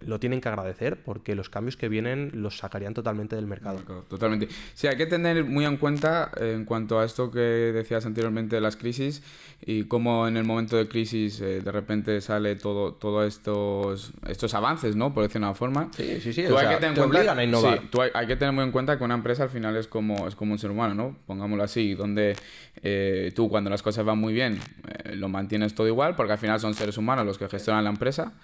lo 0.00 0.20
tienen 0.20 0.40
que 0.40 0.48
agradecer 0.48 1.02
porque 1.02 1.34
los 1.34 1.48
cambios 1.48 1.76
que 1.76 1.88
vienen 1.88 2.30
los 2.34 2.58
sacarían 2.58 2.94
totalmente 2.94 3.36
del 3.36 3.46
mercado. 3.46 3.80
Totalmente. 4.08 4.48
Sí, 4.74 4.86
hay 4.86 4.96
que 4.96 5.06
tener 5.06 5.44
muy 5.44 5.64
en 5.64 5.76
cuenta 5.76 6.30
en 6.36 6.64
cuanto 6.64 7.00
a 7.00 7.04
esto 7.04 7.30
que 7.30 7.40
decías 7.40 8.06
anteriormente 8.06 8.56
de 8.56 8.62
las 8.62 8.76
crisis 8.76 9.22
y 9.60 9.84
cómo 9.84 10.28
en 10.28 10.36
el 10.36 10.44
momento 10.44 10.76
de 10.76 10.86
crisis 10.86 11.40
eh, 11.40 11.60
de 11.60 11.72
repente 11.72 12.20
sale 12.20 12.54
todo, 12.54 12.94
todo 12.94 13.24
estos, 13.24 14.12
estos 14.28 14.54
avances, 14.54 14.94
¿no? 14.94 15.12
Por 15.12 15.24
decir 15.24 15.40
una 15.40 15.54
forma. 15.54 15.90
Sí, 15.96 16.20
sí, 16.20 16.32
sí. 16.32 16.42
hay, 16.42 16.68
que 16.68 16.76
tener 16.76 17.28
a 17.28 17.44
innovar. 17.44 17.80
Sí, 17.80 17.98
hay, 18.14 18.26
que 18.26 18.36
tener 18.36 18.54
muy 18.54 18.64
en 18.64 18.70
cuenta 18.70 18.96
que 18.98 19.04
una 19.04 19.14
empresa 19.14 19.42
al 19.42 19.50
final 19.50 19.76
es 19.76 19.88
como, 19.88 20.28
es 20.28 20.36
como 20.36 20.52
un 20.52 20.58
ser 20.58 20.70
humano, 20.70 20.94
¿no? 20.94 21.16
Pongámoslo 21.26 21.64
así, 21.64 21.94
donde 21.94 22.36
eh, 22.82 23.32
tú 23.34 23.48
cuando 23.48 23.68
las 23.68 23.82
cosas 23.82 24.04
van 24.04 24.18
muy 24.18 24.32
bien 24.32 24.60
eh, 25.04 25.16
lo 25.16 25.28
mantienes 25.28 25.74
todo 25.74 25.88
igual 25.88 26.14
porque 26.14 26.32
al 26.32 26.38
final 26.38 26.60
son 26.60 26.74
seres 26.74 26.96
humanos 26.96 27.26
los 27.26 27.38
que 27.38 27.48
gestionan 27.48 27.82
la 27.82 27.90
empresa. 27.90 28.34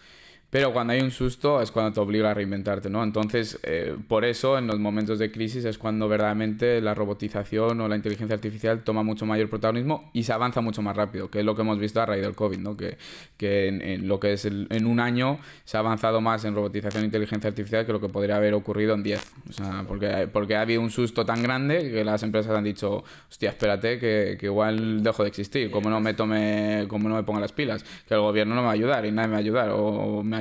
Pero 0.54 0.73
cuando 0.73 0.92
hay 0.92 1.00
un 1.00 1.11
susto 1.11 1.61
es 1.61 1.73
cuando 1.73 1.92
te 1.92 1.99
obliga 1.99 2.30
a 2.30 2.34
reinventarte, 2.34 2.88
¿no? 2.88 3.02
Entonces, 3.02 3.58
eh, 3.64 3.96
por 4.06 4.25
eso 4.25 4.56
en 4.56 4.68
los 4.68 4.78
momentos 4.78 5.18
de 5.18 5.32
crisis 5.32 5.64
es 5.64 5.78
cuando 5.78 6.08
verdaderamente 6.08 6.80
la 6.80 6.94
robotización 6.94 7.80
o 7.80 7.88
la 7.88 7.96
inteligencia 7.96 8.37
artificial 8.37 8.84
toma 8.84 9.02
mucho 9.02 9.26
mayor 9.26 9.50
protagonismo 9.50 10.12
y 10.12 10.23
se 10.23 10.32
avanza 10.32 10.61
mucho 10.61 10.80
más 10.80 10.96
rápido, 10.96 11.28
que 11.28 11.40
es 11.40 11.44
lo 11.44 11.56
que 11.56 11.62
hemos 11.62 11.80
visto 11.80 12.00
a 12.00 12.06
raíz 12.06 12.23
del 12.23 12.37
COVID, 12.37 12.58
¿no? 12.58 12.76
Que, 12.76 12.99
que 13.37 13.66
en, 13.66 14.06
lo 14.06 14.20
que 14.20 14.34
es 14.34 14.44
en 14.44 14.87
un 14.87 15.00
año 15.00 15.40
se 15.64 15.76
ha 15.76 15.80
avanzado 15.80 16.20
más 16.20 16.44
en 16.44 16.54
robotización 16.54 17.02
e 17.02 17.06
inteligencia 17.06 17.49
artificial 17.49 17.84
que 17.84 17.92
lo 17.92 18.00
que 18.00 18.08
podría 18.08 18.37
haber 18.37 18.54
ocurrido 18.54 18.94
en 18.94 19.02
10. 19.02 19.32
O 19.50 19.52
sea, 19.52 19.84
porque, 19.88 20.28
porque 20.32 20.54
ha 20.54 20.61
habido 20.61 20.82
un 20.82 20.90
susto 20.90 21.26
tan 21.26 21.42
grande 21.42 21.90
que 21.90 22.04
las 22.04 22.23
empresas 22.23 22.52
han 22.52 22.62
dicho, 22.62 23.02
hostia, 23.28 23.50
espérate, 23.50 23.99
que, 23.99 24.37
que 24.38 24.46
igual 24.46 25.02
dejo 25.02 25.25
de 25.25 25.30
existir, 25.30 25.73
como 25.73 25.90
no 25.90 25.99
me 25.99 26.14
tome, 26.14 26.84
como 26.87 27.08
no 27.08 27.16
me 27.16 27.25
ponga 27.25 27.40
las 27.40 27.50
pilas, 27.50 27.84
que 28.06 28.14
el 28.14 28.20
gobierno 28.20 28.54
no 28.54 28.61
me 28.61 28.66
va 28.66 28.70
a 28.70 28.75
ayudar 28.75 29.04
y 29.04 29.11
nadie 29.11 29.26
me 29.26 29.32
va 29.32 29.38
a 29.38 29.40
ayudar, 29.40 29.70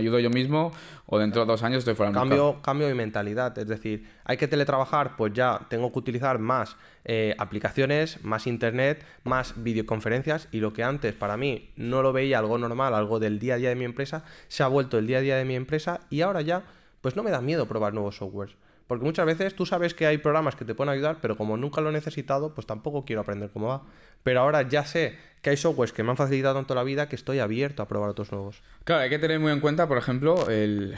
ayudo 0.04 0.20
yo 0.20 0.30
mismo 0.30 0.72
o 1.06 1.20
dentro 1.20 1.42
de 1.42 1.48
dos 1.48 1.64
años 1.64 1.80
estoy 1.80 1.96
fuera 1.96 2.12
del 2.12 2.20
cambio, 2.20 2.62
Cambio 2.62 2.88
de 2.88 2.94
mentalidad, 2.94 3.58
es 3.58 3.68
decir, 3.68 4.08
hay 4.26 4.38
que 4.38 4.48
teletrabajar, 4.48 5.16
pues 5.16 5.34
ya 5.34 5.62
tengo 5.70 5.92
que 5.92 6.00
utilizar 6.00 6.40
más 6.40 6.76
eh, 7.06 7.36
aplicaciones, 7.38 8.24
más 8.24 8.48
internet, 8.48 9.06
más 9.24 9.54
videoconferencias 9.64 10.48
y 10.52 10.60
lo 10.60 10.74
que 10.74 10.84
antes 10.84 11.16
para 11.16 11.38
mí 11.38 11.72
no 11.76 12.02
lo 12.02 12.14
veía 12.14 12.40
algo 12.40 12.58
normal, 12.58 12.94
algo 12.94 13.20
del 13.20 13.40
día 13.40 13.56
a 13.56 13.58
día 13.58 13.70
de 13.70 13.76
mi 13.76 13.86
empresa, 13.86 14.24
se 14.48 14.64
ha 14.64 14.68
vuelto 14.68 14.98
el 14.98 15.08
día 15.08 15.18
a 15.18 15.22
día 15.22 15.38
de 15.38 15.46
mi 15.46 15.56
empresa 15.56 16.02
y 16.10 16.22
ahora 16.22 16.42
ya 16.42 16.64
pues 17.02 17.16
no 17.16 17.24
me 17.24 17.32
da 17.32 17.42
miedo 17.42 17.68
probar 17.68 17.94
nuevos 17.94 18.18
softwares. 18.18 18.56
Porque 18.88 19.06
muchas 19.06 19.26
veces 19.26 19.56
tú 19.56 19.66
sabes 19.66 19.94
que 19.94 20.06
hay 20.06 20.18
programas 20.18 20.56
que 20.56 20.66
te 20.66 20.76
pueden 20.76 20.94
ayudar, 20.94 21.18
pero 21.22 21.38
como 21.38 21.58
nunca 21.58 21.82
lo 21.82 21.90
he 21.90 21.94
necesitado, 21.94 22.54
pues 22.54 22.68
tampoco 22.68 23.06
quiero 23.06 23.22
aprender 23.22 23.50
cómo 23.52 23.68
va. 23.68 23.84
Pero 24.24 24.42
ahora 24.42 24.62
ya 24.64 24.86
sé 24.86 25.18
que 25.44 25.50
hay 25.50 25.58
softwares 25.58 25.92
que 25.92 26.04
me 26.04 26.12
han 26.12 26.18
facilitado 26.18 26.56
tanto 26.56 26.74
la 26.74 26.84
vida 26.84 27.10
que 27.10 27.18
estoy 27.18 27.40
abierto 27.40 27.84
a 27.84 27.88
probar 27.88 28.10
otros 28.10 28.32
nuevos. 28.32 28.62
Claro, 28.86 29.02
hay 29.02 29.10
que 29.10 29.20
tener 29.20 29.42
muy 29.42 29.52
en 29.52 29.60
cuenta, 29.60 29.90
por 29.90 29.98
ejemplo, 29.98 30.50
el 30.50 30.96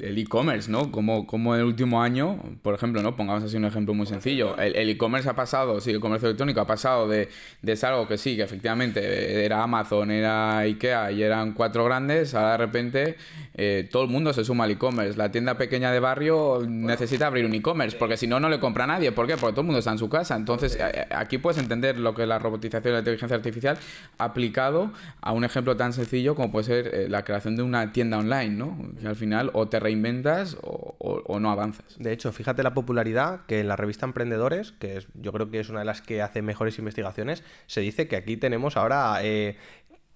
e-commerce, 0.00 0.70
¿no? 0.70 0.92
Como, 0.92 1.26
como 1.26 1.56
el 1.56 1.64
último 1.64 2.00
año, 2.00 2.38
por 2.62 2.76
ejemplo, 2.76 3.02
¿no? 3.02 3.16
Pongamos 3.16 3.42
así 3.42 3.56
un 3.56 3.64
ejemplo 3.64 3.94
muy 3.94 4.06
sencillo. 4.06 4.56
El 4.58 4.88
e-commerce 4.88 5.28
ha 5.28 5.34
pasado, 5.34 5.80
sí, 5.80 5.90
el 5.90 5.98
comercio 5.98 6.28
electrónico 6.28 6.60
ha 6.60 6.68
pasado 6.68 7.08
de, 7.08 7.28
de 7.62 7.78
algo 7.82 8.06
que 8.06 8.16
sí, 8.16 8.36
que 8.36 8.42
efectivamente 8.42 9.44
era 9.44 9.64
Amazon, 9.64 10.12
era 10.12 10.58
Ikea 10.58 11.10
y 11.10 11.24
eran 11.24 11.52
cuatro 11.52 11.84
grandes, 11.84 12.34
ahora 12.34 12.52
de 12.52 12.58
repente 12.58 13.16
eh, 13.54 13.88
todo 13.90 14.04
el 14.04 14.08
mundo 14.08 14.32
se 14.32 14.44
suma 14.44 14.64
al 14.64 14.70
e-commerce. 14.70 15.18
La 15.18 15.32
tienda 15.32 15.58
pequeña 15.58 15.90
de 15.90 15.98
barrio 15.98 16.62
necesita 16.64 17.26
abrir 17.26 17.44
un 17.44 17.54
e-commerce, 17.54 17.96
porque 17.96 18.16
si 18.16 18.28
no, 18.28 18.38
no 18.38 18.48
le 18.48 18.60
compra 18.60 18.84
a 18.84 18.86
nadie. 18.86 19.10
¿Por 19.10 19.26
qué? 19.26 19.36
Porque 19.36 19.54
todo 19.54 19.62
el 19.62 19.66
mundo 19.66 19.80
está 19.80 19.90
en 19.90 19.98
su 19.98 20.08
casa. 20.08 20.36
Entonces, 20.36 20.78
aquí 21.10 21.38
puedes 21.38 21.58
entender 21.58 21.98
lo 21.98 22.14
que 22.14 22.22
es 22.22 22.28
la 22.28 22.38
robotización 22.38 22.92
y 22.92 22.94
la 22.94 22.98
inteligencia 23.00 23.34
artificial 23.34 23.47
aplicado 24.18 24.92
a 25.20 25.32
un 25.32 25.44
ejemplo 25.44 25.76
tan 25.76 25.92
sencillo 25.92 26.34
como 26.34 26.50
puede 26.50 26.64
ser 26.64 27.10
la 27.10 27.24
creación 27.24 27.56
de 27.56 27.62
una 27.62 27.92
tienda 27.92 28.18
online, 28.18 28.50
¿no? 28.50 28.78
Al 29.04 29.16
final 29.16 29.50
o 29.54 29.68
te 29.68 29.80
reinventas 29.80 30.56
o, 30.62 31.38
no 31.38 31.50
avanzas. 31.50 31.96
De 31.98 32.12
hecho, 32.12 32.32
fíjate 32.32 32.62
la 32.62 32.74
popularidad 32.74 33.46
que 33.46 33.60
en 33.60 33.68
la 33.68 33.76
revista 33.76 34.06
Emprendedores, 34.06 34.72
que 34.72 34.96
es, 34.96 35.08
yo 35.14 35.32
creo 35.32 35.50
que 35.50 35.60
es 35.60 35.68
una 35.68 35.80
de 35.80 35.84
las 35.84 36.02
que 36.02 36.22
hace 36.22 36.42
mejores 36.42 36.78
investigaciones, 36.78 37.44
se 37.66 37.80
dice 37.80 38.08
que 38.08 38.16
aquí 38.16 38.36
tenemos 38.36 38.76
ahora 38.76 39.22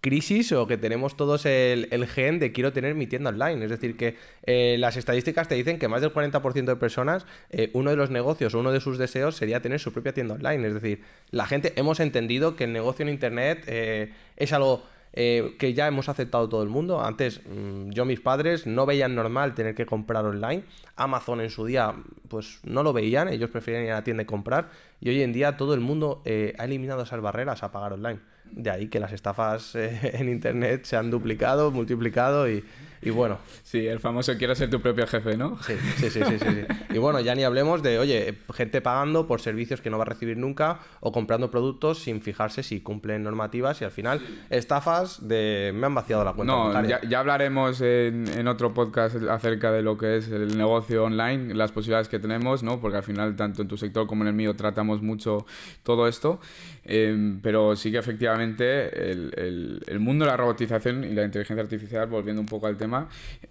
crisis 0.02 0.50
o 0.52 0.66
que 0.66 0.76
tenemos 0.76 1.16
todos 1.16 1.46
el, 1.46 2.06
gen 2.08 2.40
de 2.40 2.52
quiero 2.52 2.72
tener 2.72 2.94
mi 2.94 3.06
tienda 3.06 3.30
online. 3.30 3.64
Es 3.64 3.70
decir, 3.70 3.96
que 3.96 4.16
eh, 4.44 4.76
las 4.78 4.96
estadísticas 4.98 5.48
te 5.48 5.54
dicen 5.54 5.78
que 5.78 5.88
más 5.88 6.02
del 6.02 6.12
40% 6.12 6.64
de 6.64 6.76
personas, 6.76 7.24
eh, 7.50 7.70
uno 7.72 7.90
de 7.90 7.96
los 7.96 8.10
negocios 8.10 8.54
o 8.54 8.58
uno 8.58 8.72
de 8.72 8.80
sus 8.80 8.98
deseos 8.98 9.36
sería 9.36 9.62
tener 9.62 9.80
su 9.80 9.92
propia 9.92 10.12
tienda 10.12 10.34
online. 10.34 10.66
Es 10.66 10.74
decir, 10.74 11.02
la 11.30 11.46
gente 11.46 11.72
hemos 11.76 12.00
entendido 12.00 12.56
que 12.56 12.64
el 12.64 12.72
negocio 12.72 13.04
en 13.04 13.08
Internet 13.08 13.64
eh, 13.66 14.12
es 14.36 14.52
algo... 14.52 14.82
que 15.12 15.74
ya 15.74 15.86
hemos 15.86 16.08
aceptado 16.08 16.48
todo 16.48 16.62
el 16.62 16.70
mundo. 16.70 17.04
Antes, 17.04 17.42
mm, 17.44 17.90
yo, 17.90 18.06
mis 18.06 18.20
padres 18.20 18.66
no 18.66 18.86
veían 18.86 19.14
normal 19.14 19.54
tener 19.54 19.74
que 19.74 19.84
comprar 19.84 20.24
online. 20.24 20.64
Amazon 20.96 21.42
en 21.42 21.50
su 21.50 21.66
día, 21.66 21.94
pues 22.28 22.60
no 22.64 22.82
lo 22.82 22.94
veían, 22.94 23.28
ellos 23.28 23.50
preferían 23.50 23.84
ir 23.84 23.90
a 23.92 23.96
la 23.96 24.04
tienda 24.04 24.22
y 24.22 24.26
comprar. 24.26 24.70
Y 25.00 25.10
hoy 25.10 25.20
en 25.22 25.34
día 25.34 25.58
todo 25.58 25.74
el 25.74 25.80
mundo 25.80 26.22
ha 26.24 26.64
eliminado 26.64 27.02
esas 27.02 27.20
barreras 27.20 27.62
a 27.62 27.70
pagar 27.70 27.92
online. 27.92 28.31
De 28.52 28.70
ahí 28.70 28.88
que 28.88 29.00
las 29.00 29.12
estafas 29.12 29.74
eh, 29.74 29.98
en 30.14 30.28
Internet 30.28 30.84
se 30.84 30.96
han 30.96 31.10
duplicado, 31.10 31.70
multiplicado 31.70 32.48
y, 32.48 32.64
y 33.02 33.10
bueno. 33.10 33.38
Sí, 33.64 33.86
el 33.86 33.98
famoso 33.98 34.36
quiero 34.38 34.54
ser 34.54 34.70
tu 34.70 34.80
propio 34.80 35.06
jefe, 35.06 35.36
¿no? 35.36 35.58
Sí, 35.62 35.74
sí, 35.96 36.10
sí, 36.10 36.20
sí, 36.24 36.38
sí, 36.38 36.46
Y 36.90 36.98
bueno, 36.98 37.20
ya 37.20 37.34
ni 37.34 37.42
hablemos 37.42 37.82
de, 37.82 37.98
oye, 37.98 38.38
gente 38.54 38.80
pagando 38.80 39.26
por 39.26 39.40
servicios 39.40 39.80
que 39.80 39.90
no 39.90 39.98
va 39.98 40.04
a 40.04 40.06
recibir 40.06 40.36
nunca 40.36 40.78
o 41.00 41.10
comprando 41.10 41.50
productos 41.50 41.98
sin 41.98 42.22
fijarse 42.22 42.62
si 42.62 42.80
cumplen 42.80 43.24
normativas 43.24 43.80
y 43.80 43.84
al 43.84 43.90
final 43.90 44.20
estafas 44.50 45.26
de 45.26 45.72
me 45.74 45.86
han 45.86 45.94
vaciado 45.94 46.24
la 46.24 46.32
cuenta. 46.32 46.54
No, 46.54 46.84
ya, 46.86 47.00
ya, 47.02 47.18
hablaremos 47.18 47.80
en, 47.80 48.28
en, 48.28 48.46
otro 48.46 48.72
podcast 48.72 49.16
acerca 49.28 49.72
de 49.72 49.82
lo 49.82 49.98
que 49.98 50.18
es 50.18 50.28
el 50.28 50.56
negocio 50.56 51.04
online, 51.04 51.54
las 51.54 51.72
posibilidades 51.72 52.08
que 52.08 52.20
tenemos, 52.20 52.62
¿no? 52.62 52.80
Porque 52.80 52.98
al 52.98 53.02
final, 53.02 53.34
tanto 53.34 53.62
en 53.62 53.68
tu 53.68 53.76
sector 53.76 54.06
como 54.06 54.22
en 54.22 54.28
el 54.28 54.34
mío, 54.34 54.54
tratamos 54.54 55.02
mucho 55.02 55.44
todo 55.82 56.06
esto. 56.06 56.40
Em, 56.84 57.40
pero 57.40 57.74
sí 57.76 57.90
que 57.90 57.98
efectivamente 57.98 59.10
el, 59.10 59.32
el, 59.36 59.82
el 59.86 60.00
mundo 60.00 60.24
de 60.24 60.30
la 60.30 60.36
robotización 60.36 61.04
y 61.04 61.14
la 61.14 61.24
inteligencia 61.24 61.62
artificial, 61.62 62.06
volviendo 62.08 62.40
un 62.40 62.46
poco 62.46 62.66
al 62.66 62.76
tema, 62.76 62.91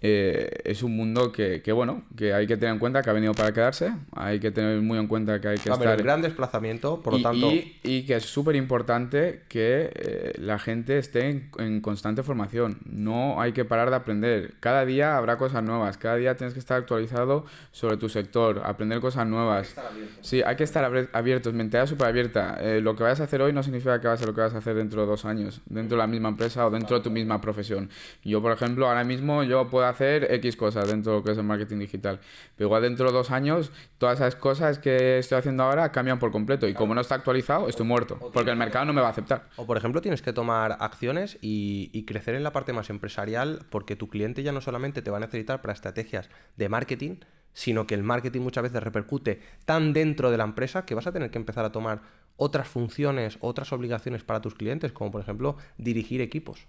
eh, 0.00 0.60
es 0.64 0.82
un 0.82 0.96
mundo 0.96 1.32
que, 1.32 1.62
que, 1.62 1.72
bueno, 1.72 2.02
que 2.16 2.32
hay 2.32 2.46
que 2.46 2.56
tener 2.56 2.74
en 2.74 2.78
cuenta 2.78 3.02
que 3.02 3.10
ha 3.10 3.12
venido 3.12 3.34
para 3.34 3.52
quedarse, 3.52 3.92
hay 4.14 4.40
que 4.40 4.50
tener 4.50 4.80
muy 4.80 4.98
en 4.98 5.06
cuenta 5.06 5.40
que 5.40 5.48
hay 5.48 5.58
que 5.58 5.70
estar... 5.70 5.96
un 5.96 6.02
gran 6.02 6.22
desplazamiento, 6.22 7.00
por 7.02 7.14
lo 7.14 7.18
y, 7.18 7.22
tanto... 7.22 7.50
Y, 7.82 8.02
que 8.02 8.16
es 8.16 8.24
súper 8.24 8.56
importante 8.56 9.42
que 9.48 9.92
eh, 9.94 10.32
la 10.38 10.58
gente 10.58 10.98
esté 10.98 11.48
en, 11.58 11.80
constante 11.80 12.22
formación, 12.22 12.78
no 12.84 13.40
hay 13.40 13.52
que 13.52 13.64
parar 13.64 13.90
de 13.90 13.96
aprender, 13.96 14.54
cada 14.60 14.84
día 14.84 15.16
habrá 15.16 15.36
cosas 15.38 15.62
nuevas, 15.62 15.98
cada 15.98 16.16
día 16.16 16.36
tienes 16.36 16.54
que 16.54 16.60
estar 16.60 16.78
actualizado 16.78 17.44
sobre 17.70 17.96
tu 17.96 18.08
sector, 18.08 18.62
aprender 18.64 19.00
cosas 19.00 19.26
nuevas. 19.26 19.74
Sí, 20.20 20.42
hay 20.42 20.56
que 20.56 20.64
estar 20.64 21.08
abiertos, 21.12 21.54
mentalidad 21.54 21.86
súper 21.86 22.08
abierta. 22.08 22.58
Eh, 22.60 22.80
lo 22.80 22.96
que 22.96 23.02
vayas 23.02 23.20
a 23.20 23.24
hacer 23.24 23.40
hoy 23.42 23.52
no 23.52 23.62
significa 23.62 24.00
que 24.00 24.08
va 24.08 24.14
a 24.14 24.16
ser 24.16 24.26
lo 24.26 24.34
que 24.34 24.40
vas 24.40 24.54
a 24.54 24.58
hacer 24.58 24.74
dentro 24.74 25.02
de 25.02 25.06
dos 25.06 25.24
años, 25.24 25.60
dentro 25.66 25.96
de 25.96 26.02
la 26.02 26.06
misma 26.06 26.28
empresa 26.28 26.66
o 26.66 26.70
dentro 26.70 26.96
de 26.96 27.02
tu 27.02 27.10
misma 27.10 27.40
profesión. 27.40 27.88
Yo, 28.24 28.42
por 28.42 28.52
ejemplo, 28.52 28.88
ahora 28.88 29.04
mismo 29.04 29.31
mismo 29.40 29.42
yo 29.50 29.68
puedo 29.68 29.86
hacer 29.86 30.32
X 30.34 30.56
cosas 30.56 30.88
dentro 30.88 31.12
de 31.12 31.18
lo 31.18 31.24
que 31.24 31.32
es 31.32 31.38
el 31.38 31.44
marketing 31.44 31.78
digital. 31.78 32.20
Pero 32.56 32.68
igual 32.68 32.82
dentro 32.82 33.06
de 33.06 33.12
dos 33.12 33.30
años, 33.30 33.70
todas 33.98 34.20
esas 34.20 34.36
cosas 34.36 34.78
que 34.78 35.18
estoy 35.18 35.38
haciendo 35.38 35.64
ahora 35.64 35.92
cambian 35.92 36.18
por 36.18 36.30
completo. 36.30 36.68
Y 36.68 36.74
como 36.74 36.94
no 36.94 37.00
está 37.00 37.14
actualizado, 37.16 37.68
estoy 37.68 37.86
muerto. 37.86 38.18
Porque 38.32 38.50
el 38.50 38.56
mercado 38.56 38.84
no 38.84 38.92
me 38.92 39.00
va 39.00 39.08
a 39.08 39.10
aceptar. 39.10 39.48
O 39.56 39.66
por 39.66 39.76
ejemplo, 39.76 40.00
tienes 40.00 40.22
que 40.22 40.32
tomar 40.32 40.76
acciones 40.80 41.38
y, 41.40 41.90
y 41.92 42.04
crecer 42.04 42.34
en 42.34 42.42
la 42.42 42.52
parte 42.52 42.72
más 42.72 42.90
empresarial 42.90 43.64
porque 43.70 43.96
tu 43.96 44.08
cliente 44.08 44.42
ya 44.42 44.52
no 44.52 44.60
solamente 44.60 45.02
te 45.02 45.10
va 45.10 45.16
a 45.16 45.20
necesitar 45.20 45.60
para 45.60 45.72
estrategias 45.72 46.28
de 46.56 46.68
marketing, 46.68 47.16
sino 47.52 47.86
que 47.86 47.94
el 47.94 48.02
marketing 48.02 48.40
muchas 48.40 48.62
veces 48.62 48.82
repercute 48.82 49.40
tan 49.64 49.92
dentro 49.92 50.30
de 50.30 50.38
la 50.38 50.44
empresa 50.44 50.84
que 50.84 50.94
vas 50.94 51.06
a 51.06 51.12
tener 51.12 51.30
que 51.30 51.38
empezar 51.38 51.64
a 51.64 51.72
tomar 51.72 52.02
otras 52.36 52.68
funciones, 52.68 53.38
otras 53.40 53.72
obligaciones 53.72 54.24
para 54.24 54.40
tus 54.40 54.54
clientes, 54.54 54.92
como 54.92 55.10
por 55.10 55.20
ejemplo 55.20 55.56
dirigir 55.76 56.20
equipos. 56.20 56.66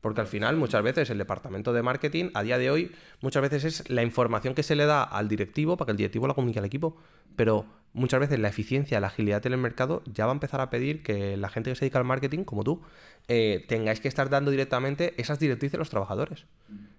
Porque 0.00 0.20
al 0.20 0.26
final 0.26 0.56
muchas 0.56 0.82
veces 0.82 1.10
el 1.10 1.18
departamento 1.18 1.72
de 1.72 1.82
marketing 1.82 2.30
a 2.34 2.42
día 2.42 2.58
de 2.58 2.70
hoy 2.70 2.92
muchas 3.20 3.42
veces 3.42 3.64
es 3.64 3.90
la 3.90 4.02
información 4.02 4.54
que 4.54 4.62
se 4.62 4.76
le 4.76 4.86
da 4.86 5.02
al 5.02 5.28
directivo 5.28 5.76
para 5.76 5.86
que 5.86 5.90
el 5.92 5.96
directivo 5.96 6.28
la 6.28 6.34
comunique 6.34 6.60
al 6.60 6.64
equipo. 6.64 6.96
Pero 7.36 7.66
muchas 7.92 8.20
veces 8.20 8.38
la 8.38 8.48
eficiencia, 8.48 9.00
la 9.00 9.08
agilidad 9.08 9.44
en 9.46 9.54
el 9.54 9.58
mercado 9.58 10.02
ya 10.06 10.26
va 10.26 10.32
a 10.32 10.34
empezar 10.34 10.60
a 10.60 10.70
pedir 10.70 11.02
que 11.02 11.36
la 11.36 11.48
gente 11.48 11.70
que 11.70 11.76
se 11.76 11.80
dedica 11.80 11.98
al 11.98 12.04
marketing, 12.04 12.44
como 12.44 12.64
tú, 12.64 12.82
eh, 13.26 13.64
tengáis 13.68 14.00
que 14.00 14.08
estar 14.08 14.30
dando 14.30 14.50
directamente 14.50 15.14
esas 15.20 15.38
directrices 15.38 15.74
a 15.74 15.78
los 15.78 15.90
trabajadores 15.90 16.46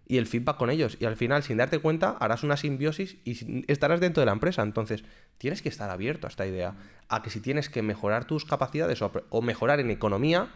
y 0.09 0.17
el 0.17 0.25
feedback 0.25 0.57
con 0.57 0.71
ellos. 0.71 0.97
Y 0.99 1.05
al 1.05 1.15
final, 1.15 1.43
sin 1.43 1.57
darte 1.57 1.77
cuenta, 1.77 2.17
harás 2.19 2.43
una 2.43 2.57
simbiosis 2.57 3.17
y 3.23 3.63
estarás 3.71 3.99
dentro 3.99 4.21
de 4.21 4.25
la 4.25 4.31
empresa. 4.31 4.63
Entonces, 4.63 5.03
tienes 5.37 5.61
que 5.61 5.69
estar 5.69 5.89
abierto 5.91 6.25
a 6.25 6.29
esta 6.31 6.47
idea. 6.47 6.73
A 7.09 7.21
que 7.21 7.29
si 7.29 7.39
tienes 7.39 7.69
que 7.69 7.83
mejorar 7.83 8.25
tus 8.25 8.43
capacidades 8.43 9.01
o, 9.01 9.41
mejorar 9.43 9.79
en 9.79 9.91
economía, 9.91 10.49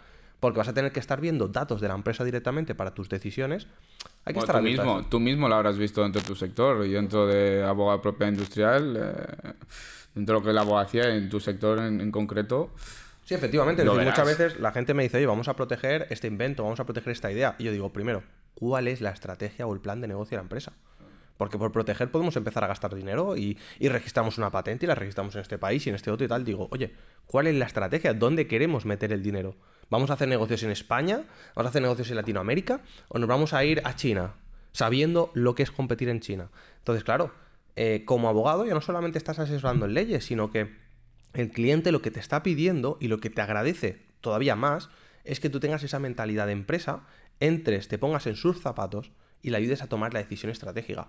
porque 0.44 0.58
vas 0.58 0.68
a 0.68 0.74
tener 0.74 0.92
que 0.92 1.00
estar 1.00 1.22
viendo 1.22 1.48
datos 1.48 1.80
de 1.80 1.88
la 1.88 1.94
empresa 1.94 2.26
directamente 2.26 2.76
para 2.76 2.94
tus 2.94 3.08
decisiones, 3.08 3.66
hay 4.26 4.34
que 4.34 4.42
estar 4.42 4.58
tú 4.58 4.62
mismo, 4.62 5.06
tú 5.06 5.22
mismo 5.22 5.48
lo 5.48 5.56
habrás 5.56 5.78
visto 5.78 6.04
dentro 6.04 6.20
de 6.20 6.28
tu 6.28 6.36
sector 6.36 6.86
y 6.86 6.92
dentro 6.92 7.26
de 7.26 7.64
abogado 7.64 8.02
propia 8.02 8.28
industrial, 8.28 8.98
eh, 8.98 9.54
dentro 10.14 10.36
de 10.36 10.40
lo 10.42 10.44
que 10.44 10.50
es 10.50 10.56
la 10.56 10.60
abogacía 10.60 11.16
en 11.16 11.30
tu 11.30 11.40
sector 11.40 11.80
en, 11.80 12.12
concreto. 12.12 12.72
Sí, 13.24 13.36
efectivamente. 13.36 13.86
muchas 13.86 14.26
veces 14.26 14.60
la 14.60 14.74
gente 14.74 14.94
me 14.94 15.04
dice, 15.04 15.16
oye, 15.16 15.28
vamos 15.28 15.48
a 15.48 15.56
proteger 15.56 16.08
este 16.10 16.28
invento, 16.28 16.64
vamos 16.64 16.82
a 16.82 16.84
proteger 16.84 17.14
esta 17.14 17.32
idea. 17.32 17.56
Y 17.58 17.64
yo 17.64 17.72
digo, 17.72 17.94
primero, 17.94 18.22
cuál 18.54 18.90
es 18.90 19.00
la 19.00 19.12
estrategia 19.12 19.66
o 19.66 19.74
el 19.74 19.80
plan 19.80 20.02
de 20.02 20.10
negocio 20.10 20.32
de 20.32 20.40
la 20.40 20.44
empresa. 20.44 20.74
Porque 21.38 21.58
por 21.58 21.72
proteger 21.72 22.12
podemos 22.12 22.36
empezar 22.36 22.64
a 22.64 22.68
gastar 22.68 22.94
dinero 22.94 23.36
y, 23.36 23.58
registramos 23.80 24.38
una 24.38 24.52
patente 24.52 24.86
y 24.86 24.88
la 24.88 24.96
registramos 24.96 25.36
en 25.36 25.42
este 25.42 25.58
país 25.58 25.86
y 25.86 25.90
en 25.90 25.96
este 25.96 26.12
otro 26.12 26.26
y 26.26 26.30
tal. 26.30 26.46
Digo, 26.46 26.68
oye, 26.72 26.94
¿cuál 27.26 27.48
es 27.48 27.56
la 27.56 27.66
estrategia? 27.66 28.14
¿Dónde 28.14 28.48
queremos 28.48 28.86
meter 28.86 29.12
el 29.12 29.24
dinero? 29.24 29.56
¿Vamos 29.90 30.10
a 30.10 30.14
hacer 30.14 30.28
negocios 30.28 30.64
en 30.64 30.72
España? 30.72 31.24
¿Vamos 31.56 31.68
a 31.68 31.70
hacer 31.70 31.82
negocios 31.82 32.10
en 32.10 32.16
Latinoamérica? 32.16 32.82
¿O 33.10 33.20
nos 33.20 33.28
vamos 33.28 33.54
a 33.54 33.64
ir 33.66 33.82
a 33.84 33.96
China? 33.96 34.36
Sabiendo 34.72 35.32
lo 35.34 35.56
que 35.56 35.64
es 35.64 35.72
competir 35.72 36.10
en 36.10 36.20
China. 36.20 36.50
Entonces, 36.80 37.04
claro, 37.04 37.32
eh, 37.76 38.04
como 38.06 38.30
abogado 38.30 38.66
ya 38.66 38.74
no 38.74 38.82
solamente 38.82 39.18
estás 39.18 39.40
asesorando 39.40 39.86
en 39.86 39.94
leyes, 39.94 40.26
sino 40.26 40.52
que 40.52 40.76
el 41.34 41.50
cliente 41.50 41.92
lo 41.92 42.02
que 42.02 42.12
te 42.12 42.20
está 42.20 42.44
pidiendo 42.44 42.98
y 43.00 43.08
lo 43.08 43.20
que 43.20 43.30
te 43.30 43.42
agradece 43.42 44.02
todavía 44.22 44.56
más 44.56 44.90
es 45.24 45.40
que 45.40 45.50
tú 45.50 45.60
tengas 45.60 45.84
esa 45.84 46.00
mentalidad 46.00 46.48
de 46.48 46.54
empresa 46.54 47.04
entres, 47.40 47.88
te 47.88 47.98
pongas 47.98 48.28
en 48.28 48.36
sus 48.36 48.62
zapatos 48.62 49.12
y 49.44 49.52
le 49.52 49.58
ayudes 49.58 49.84
a 49.84 49.88
tomar 49.88 50.14
la 50.14 50.20
decisión 50.20 50.52
estratégica. 50.52 51.08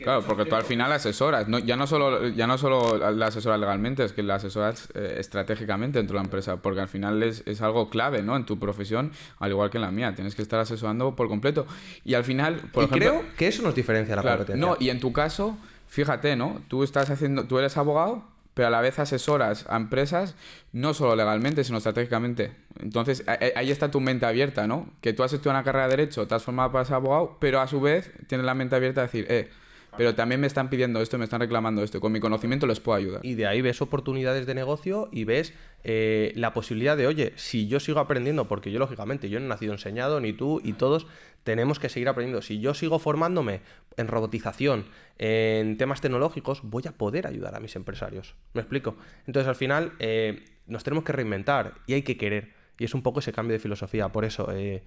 Claro, 0.00 0.22
porque 0.22 0.46
tú 0.46 0.54
al 0.54 0.64
final 0.64 0.90
asesoras, 0.90 1.46
ya, 1.64 1.76
no 1.76 1.86
solo, 1.86 2.28
ya 2.28 2.46
no 2.46 2.56
solo 2.56 3.12
la 3.12 3.26
asesoras 3.26 3.60
legalmente, 3.60 4.04
es 4.04 4.12
que 4.12 4.22
la 4.22 4.36
asesoras 4.36 4.88
eh, 4.94 5.16
estratégicamente 5.18 5.98
dentro 5.98 6.14
de 6.14 6.20
la 6.20 6.24
empresa, 6.24 6.56
porque 6.56 6.80
al 6.80 6.88
final 6.88 7.22
es, 7.22 7.42
es, 7.46 7.60
algo 7.60 7.90
clave 7.90 8.22
¿no? 8.22 8.36
en 8.36 8.46
tu 8.46 8.58
profesión, 8.58 9.12
al 9.38 9.50
igual 9.50 9.70
que 9.70 9.76
en 9.76 9.82
la 9.82 9.90
mía, 9.90 10.14
tienes 10.14 10.34
que 10.34 10.42
estar 10.42 10.58
asesorando 10.60 11.14
por 11.14 11.28
completo. 11.28 11.66
Y 12.04 12.14
al 12.14 12.24
final, 12.24 12.70
por 12.72 12.84
ejemplo, 12.84 13.10
creo 13.10 13.24
que 13.36 13.48
eso 13.48 13.62
nos 13.62 13.74
diferencia 13.74 14.16
la 14.16 14.22
competencia. 14.22 14.56
No, 14.56 14.76
y 14.80 14.88
en 14.88 14.98
tu 14.98 15.12
caso, 15.12 15.58
fíjate, 15.88 16.36
¿no? 16.36 16.62
Tú 16.68 16.82
estás 16.82 17.10
haciendo, 17.10 17.44
tú 17.44 17.58
eres 17.58 17.76
abogado, 17.76 18.24
pero 18.54 18.68
a 18.68 18.70
la 18.70 18.80
vez 18.80 18.98
asesoras 18.98 19.64
a 19.68 19.76
empresas, 19.76 20.34
no 20.72 20.94
solo 20.94 21.16
legalmente, 21.16 21.64
sino 21.64 21.78
estratégicamente. 21.78 22.52
Entonces, 22.80 23.24
ahí 23.26 23.70
está 23.70 23.90
tu 23.90 24.00
mente 24.00 24.26
abierta, 24.26 24.66
¿no? 24.66 24.90
Que 25.00 25.12
tú 25.12 25.22
has 25.22 25.32
estudiado 25.32 25.58
una 25.58 25.64
carrera 25.64 25.88
de 25.88 25.96
Derecho, 25.96 26.26
te 26.26 26.34
has 26.34 26.42
formado 26.42 26.72
para 26.72 26.84
ser 26.84 26.96
abogado, 26.96 27.36
pero 27.40 27.60
a 27.60 27.68
su 27.68 27.80
vez 27.80 28.10
tienes 28.26 28.44
la 28.44 28.54
mente 28.54 28.76
abierta 28.76 29.00
a 29.00 29.04
decir, 29.04 29.26
eh, 29.28 29.50
pero 29.96 30.14
también 30.14 30.40
me 30.40 30.46
están 30.46 30.70
pidiendo 30.70 31.00
esto, 31.00 31.18
me 31.18 31.24
están 31.24 31.40
reclamando 31.40 31.82
esto. 31.82 32.00
Con 32.00 32.12
mi 32.12 32.20
conocimiento 32.20 32.66
les 32.66 32.80
puedo 32.80 32.96
ayudar. 32.96 33.24
Y 33.24 33.34
de 33.34 33.46
ahí 33.46 33.60
ves 33.60 33.82
oportunidades 33.82 34.46
de 34.46 34.54
negocio 34.54 35.08
y 35.12 35.24
ves 35.24 35.52
eh, 35.84 36.32
la 36.34 36.54
posibilidad 36.54 36.96
de, 36.96 37.06
oye, 37.06 37.32
si 37.36 37.68
yo 37.68 37.78
sigo 37.80 38.00
aprendiendo, 38.00 38.48
porque 38.48 38.70
yo 38.72 38.78
lógicamente 38.78 39.28
yo 39.28 39.38
no 39.38 39.46
he 39.46 39.48
nacido 39.48 39.72
enseñado, 39.72 40.20
ni 40.20 40.32
tú, 40.32 40.60
y 40.64 40.72
todos 40.72 41.06
tenemos 41.44 41.78
que 41.78 41.88
seguir 41.88 42.08
aprendiendo. 42.08 42.40
Si 42.42 42.60
yo 42.60 42.74
sigo 42.74 42.98
formándome 42.98 43.60
en 43.96 44.08
robotización, 44.08 44.86
en 45.18 45.76
temas 45.76 46.00
tecnológicos, 46.00 46.60
voy 46.62 46.84
a 46.88 46.92
poder 46.92 47.26
ayudar 47.26 47.54
a 47.54 47.60
mis 47.60 47.76
empresarios. 47.76 48.34
¿Me 48.54 48.62
explico? 48.62 48.96
Entonces 49.26 49.48
al 49.48 49.56
final 49.56 49.92
eh, 49.98 50.44
nos 50.66 50.84
tenemos 50.84 51.04
que 51.04 51.12
reinventar 51.12 51.74
y 51.86 51.94
hay 51.94 52.02
que 52.02 52.16
querer. 52.16 52.52
Y 52.78 52.84
es 52.84 52.94
un 52.94 53.02
poco 53.02 53.20
ese 53.20 53.32
cambio 53.32 53.52
de 53.52 53.58
filosofía. 53.58 54.08
Por 54.08 54.24
eso... 54.24 54.50
Eh, 54.52 54.82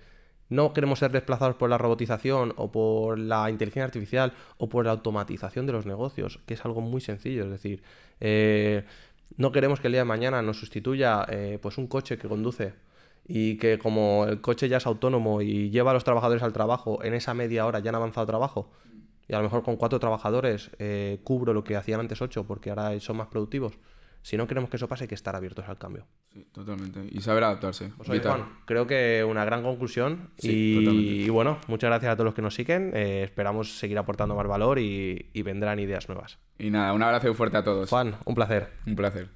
no 0.50 0.74
queremos 0.74 1.00
ser 1.00 1.12
desplazados 1.12 1.56
por 1.56 1.70
la 1.70 1.78
robotización 1.78 2.54
o 2.58 2.72
por 2.72 3.18
la 3.18 3.50
inteligencia 3.50 3.86
artificial 3.86 4.34
o 4.58 4.70
por 4.70 4.86
la 4.86 4.92
automatización 4.92 5.66
de 5.66 5.74
los 5.74 5.86
negocios, 5.86 6.40
que 6.46 6.54
es 6.54 6.66
algo 6.66 6.82
muy 6.82 7.02
sencillo. 7.02 7.46
Es 7.46 7.50
decir, 7.50 7.84
eh, 8.20 8.86
no 9.38 9.52
queremos 9.52 9.80
que 9.80 9.88
el 9.88 9.94
día 9.94 10.02
de 10.02 10.06
mañana 10.06 10.42
nos 10.42 10.60
sustituya 10.60 11.26
eh, 11.30 11.60
pues 11.62 11.78
un 11.78 11.88
coche 11.88 12.18
que 12.18 12.28
conduce 12.28 12.74
y 13.28 13.58
que 13.58 13.80
como 13.80 14.26
el 14.28 14.40
coche 14.42 14.70
ya 14.70 14.78
es 14.78 14.86
autónomo 14.86 15.42
y 15.42 15.72
lleva 15.72 15.92
a 15.92 15.94
los 15.94 16.04
trabajadores 16.04 16.44
al 16.44 16.54
trabajo, 16.54 17.04
en 17.04 17.16
esa 17.16 17.34
media 17.34 17.66
hora 17.66 17.80
ya 17.80 17.90
han 17.90 17.96
avanzado 17.96 18.28
trabajo. 18.28 18.72
Y 19.28 19.34
a 19.34 19.38
lo 19.38 19.44
mejor 19.44 19.64
con 19.64 19.76
cuatro 19.78 20.00
trabajadores 20.00 20.70
eh, 20.78 21.20
cubro 21.24 21.54
lo 21.54 21.64
que 21.64 21.76
hacían 21.76 22.00
antes 22.00 22.22
ocho 22.22 22.46
porque 22.46 22.70
ahora 22.70 23.00
son 23.00 23.18
más 23.18 23.28
productivos. 23.28 23.74
Si 24.26 24.38
no 24.38 24.48
queremos 24.48 24.72
que 24.72 24.78
eso 24.78 24.88
pase, 24.88 25.04
hay 25.04 25.08
que 25.08 25.14
estar 25.14 25.36
abiertos 25.36 25.70
al 25.70 25.78
cambio. 25.78 26.08
Sí, 26.34 26.48
totalmente. 26.52 27.00
Y 27.12 27.22
saber 27.22 27.44
adaptarse. 27.44 27.92
Pues 27.96 28.10
creo 28.66 28.88
que 28.88 29.24
una 29.24 29.46
gran 29.46 29.62
conclusión. 29.62 30.32
y, 30.42 31.30
bueno, 31.30 31.60
muchas 31.68 31.90
gracias 31.90 32.12
a 32.12 32.16
todos 32.16 32.26
los 32.26 32.34
que 32.34 32.42
nos 32.42 32.56
siguen. 32.56 32.90
Eh, 32.96 33.22
esperamos 33.22 33.78
seguir 33.78 34.00
aportando 34.00 34.34
más 34.34 34.48
valor 34.48 34.80
y, 34.80 35.30
y 35.32 35.42
vendrán 35.44 35.78
ideas 35.78 36.10
nuevas. 36.10 36.40
Y 36.58 36.72
nada, 36.72 36.94
un 36.94 37.04
abrazo 37.04 37.36
fuerte 37.36 37.58
a 37.58 37.64
todos. 37.64 37.88
Juan, 37.88 38.16
un 38.26 38.34
placer. 38.34 38.72
Un 38.88 38.96
placer. 38.96 39.30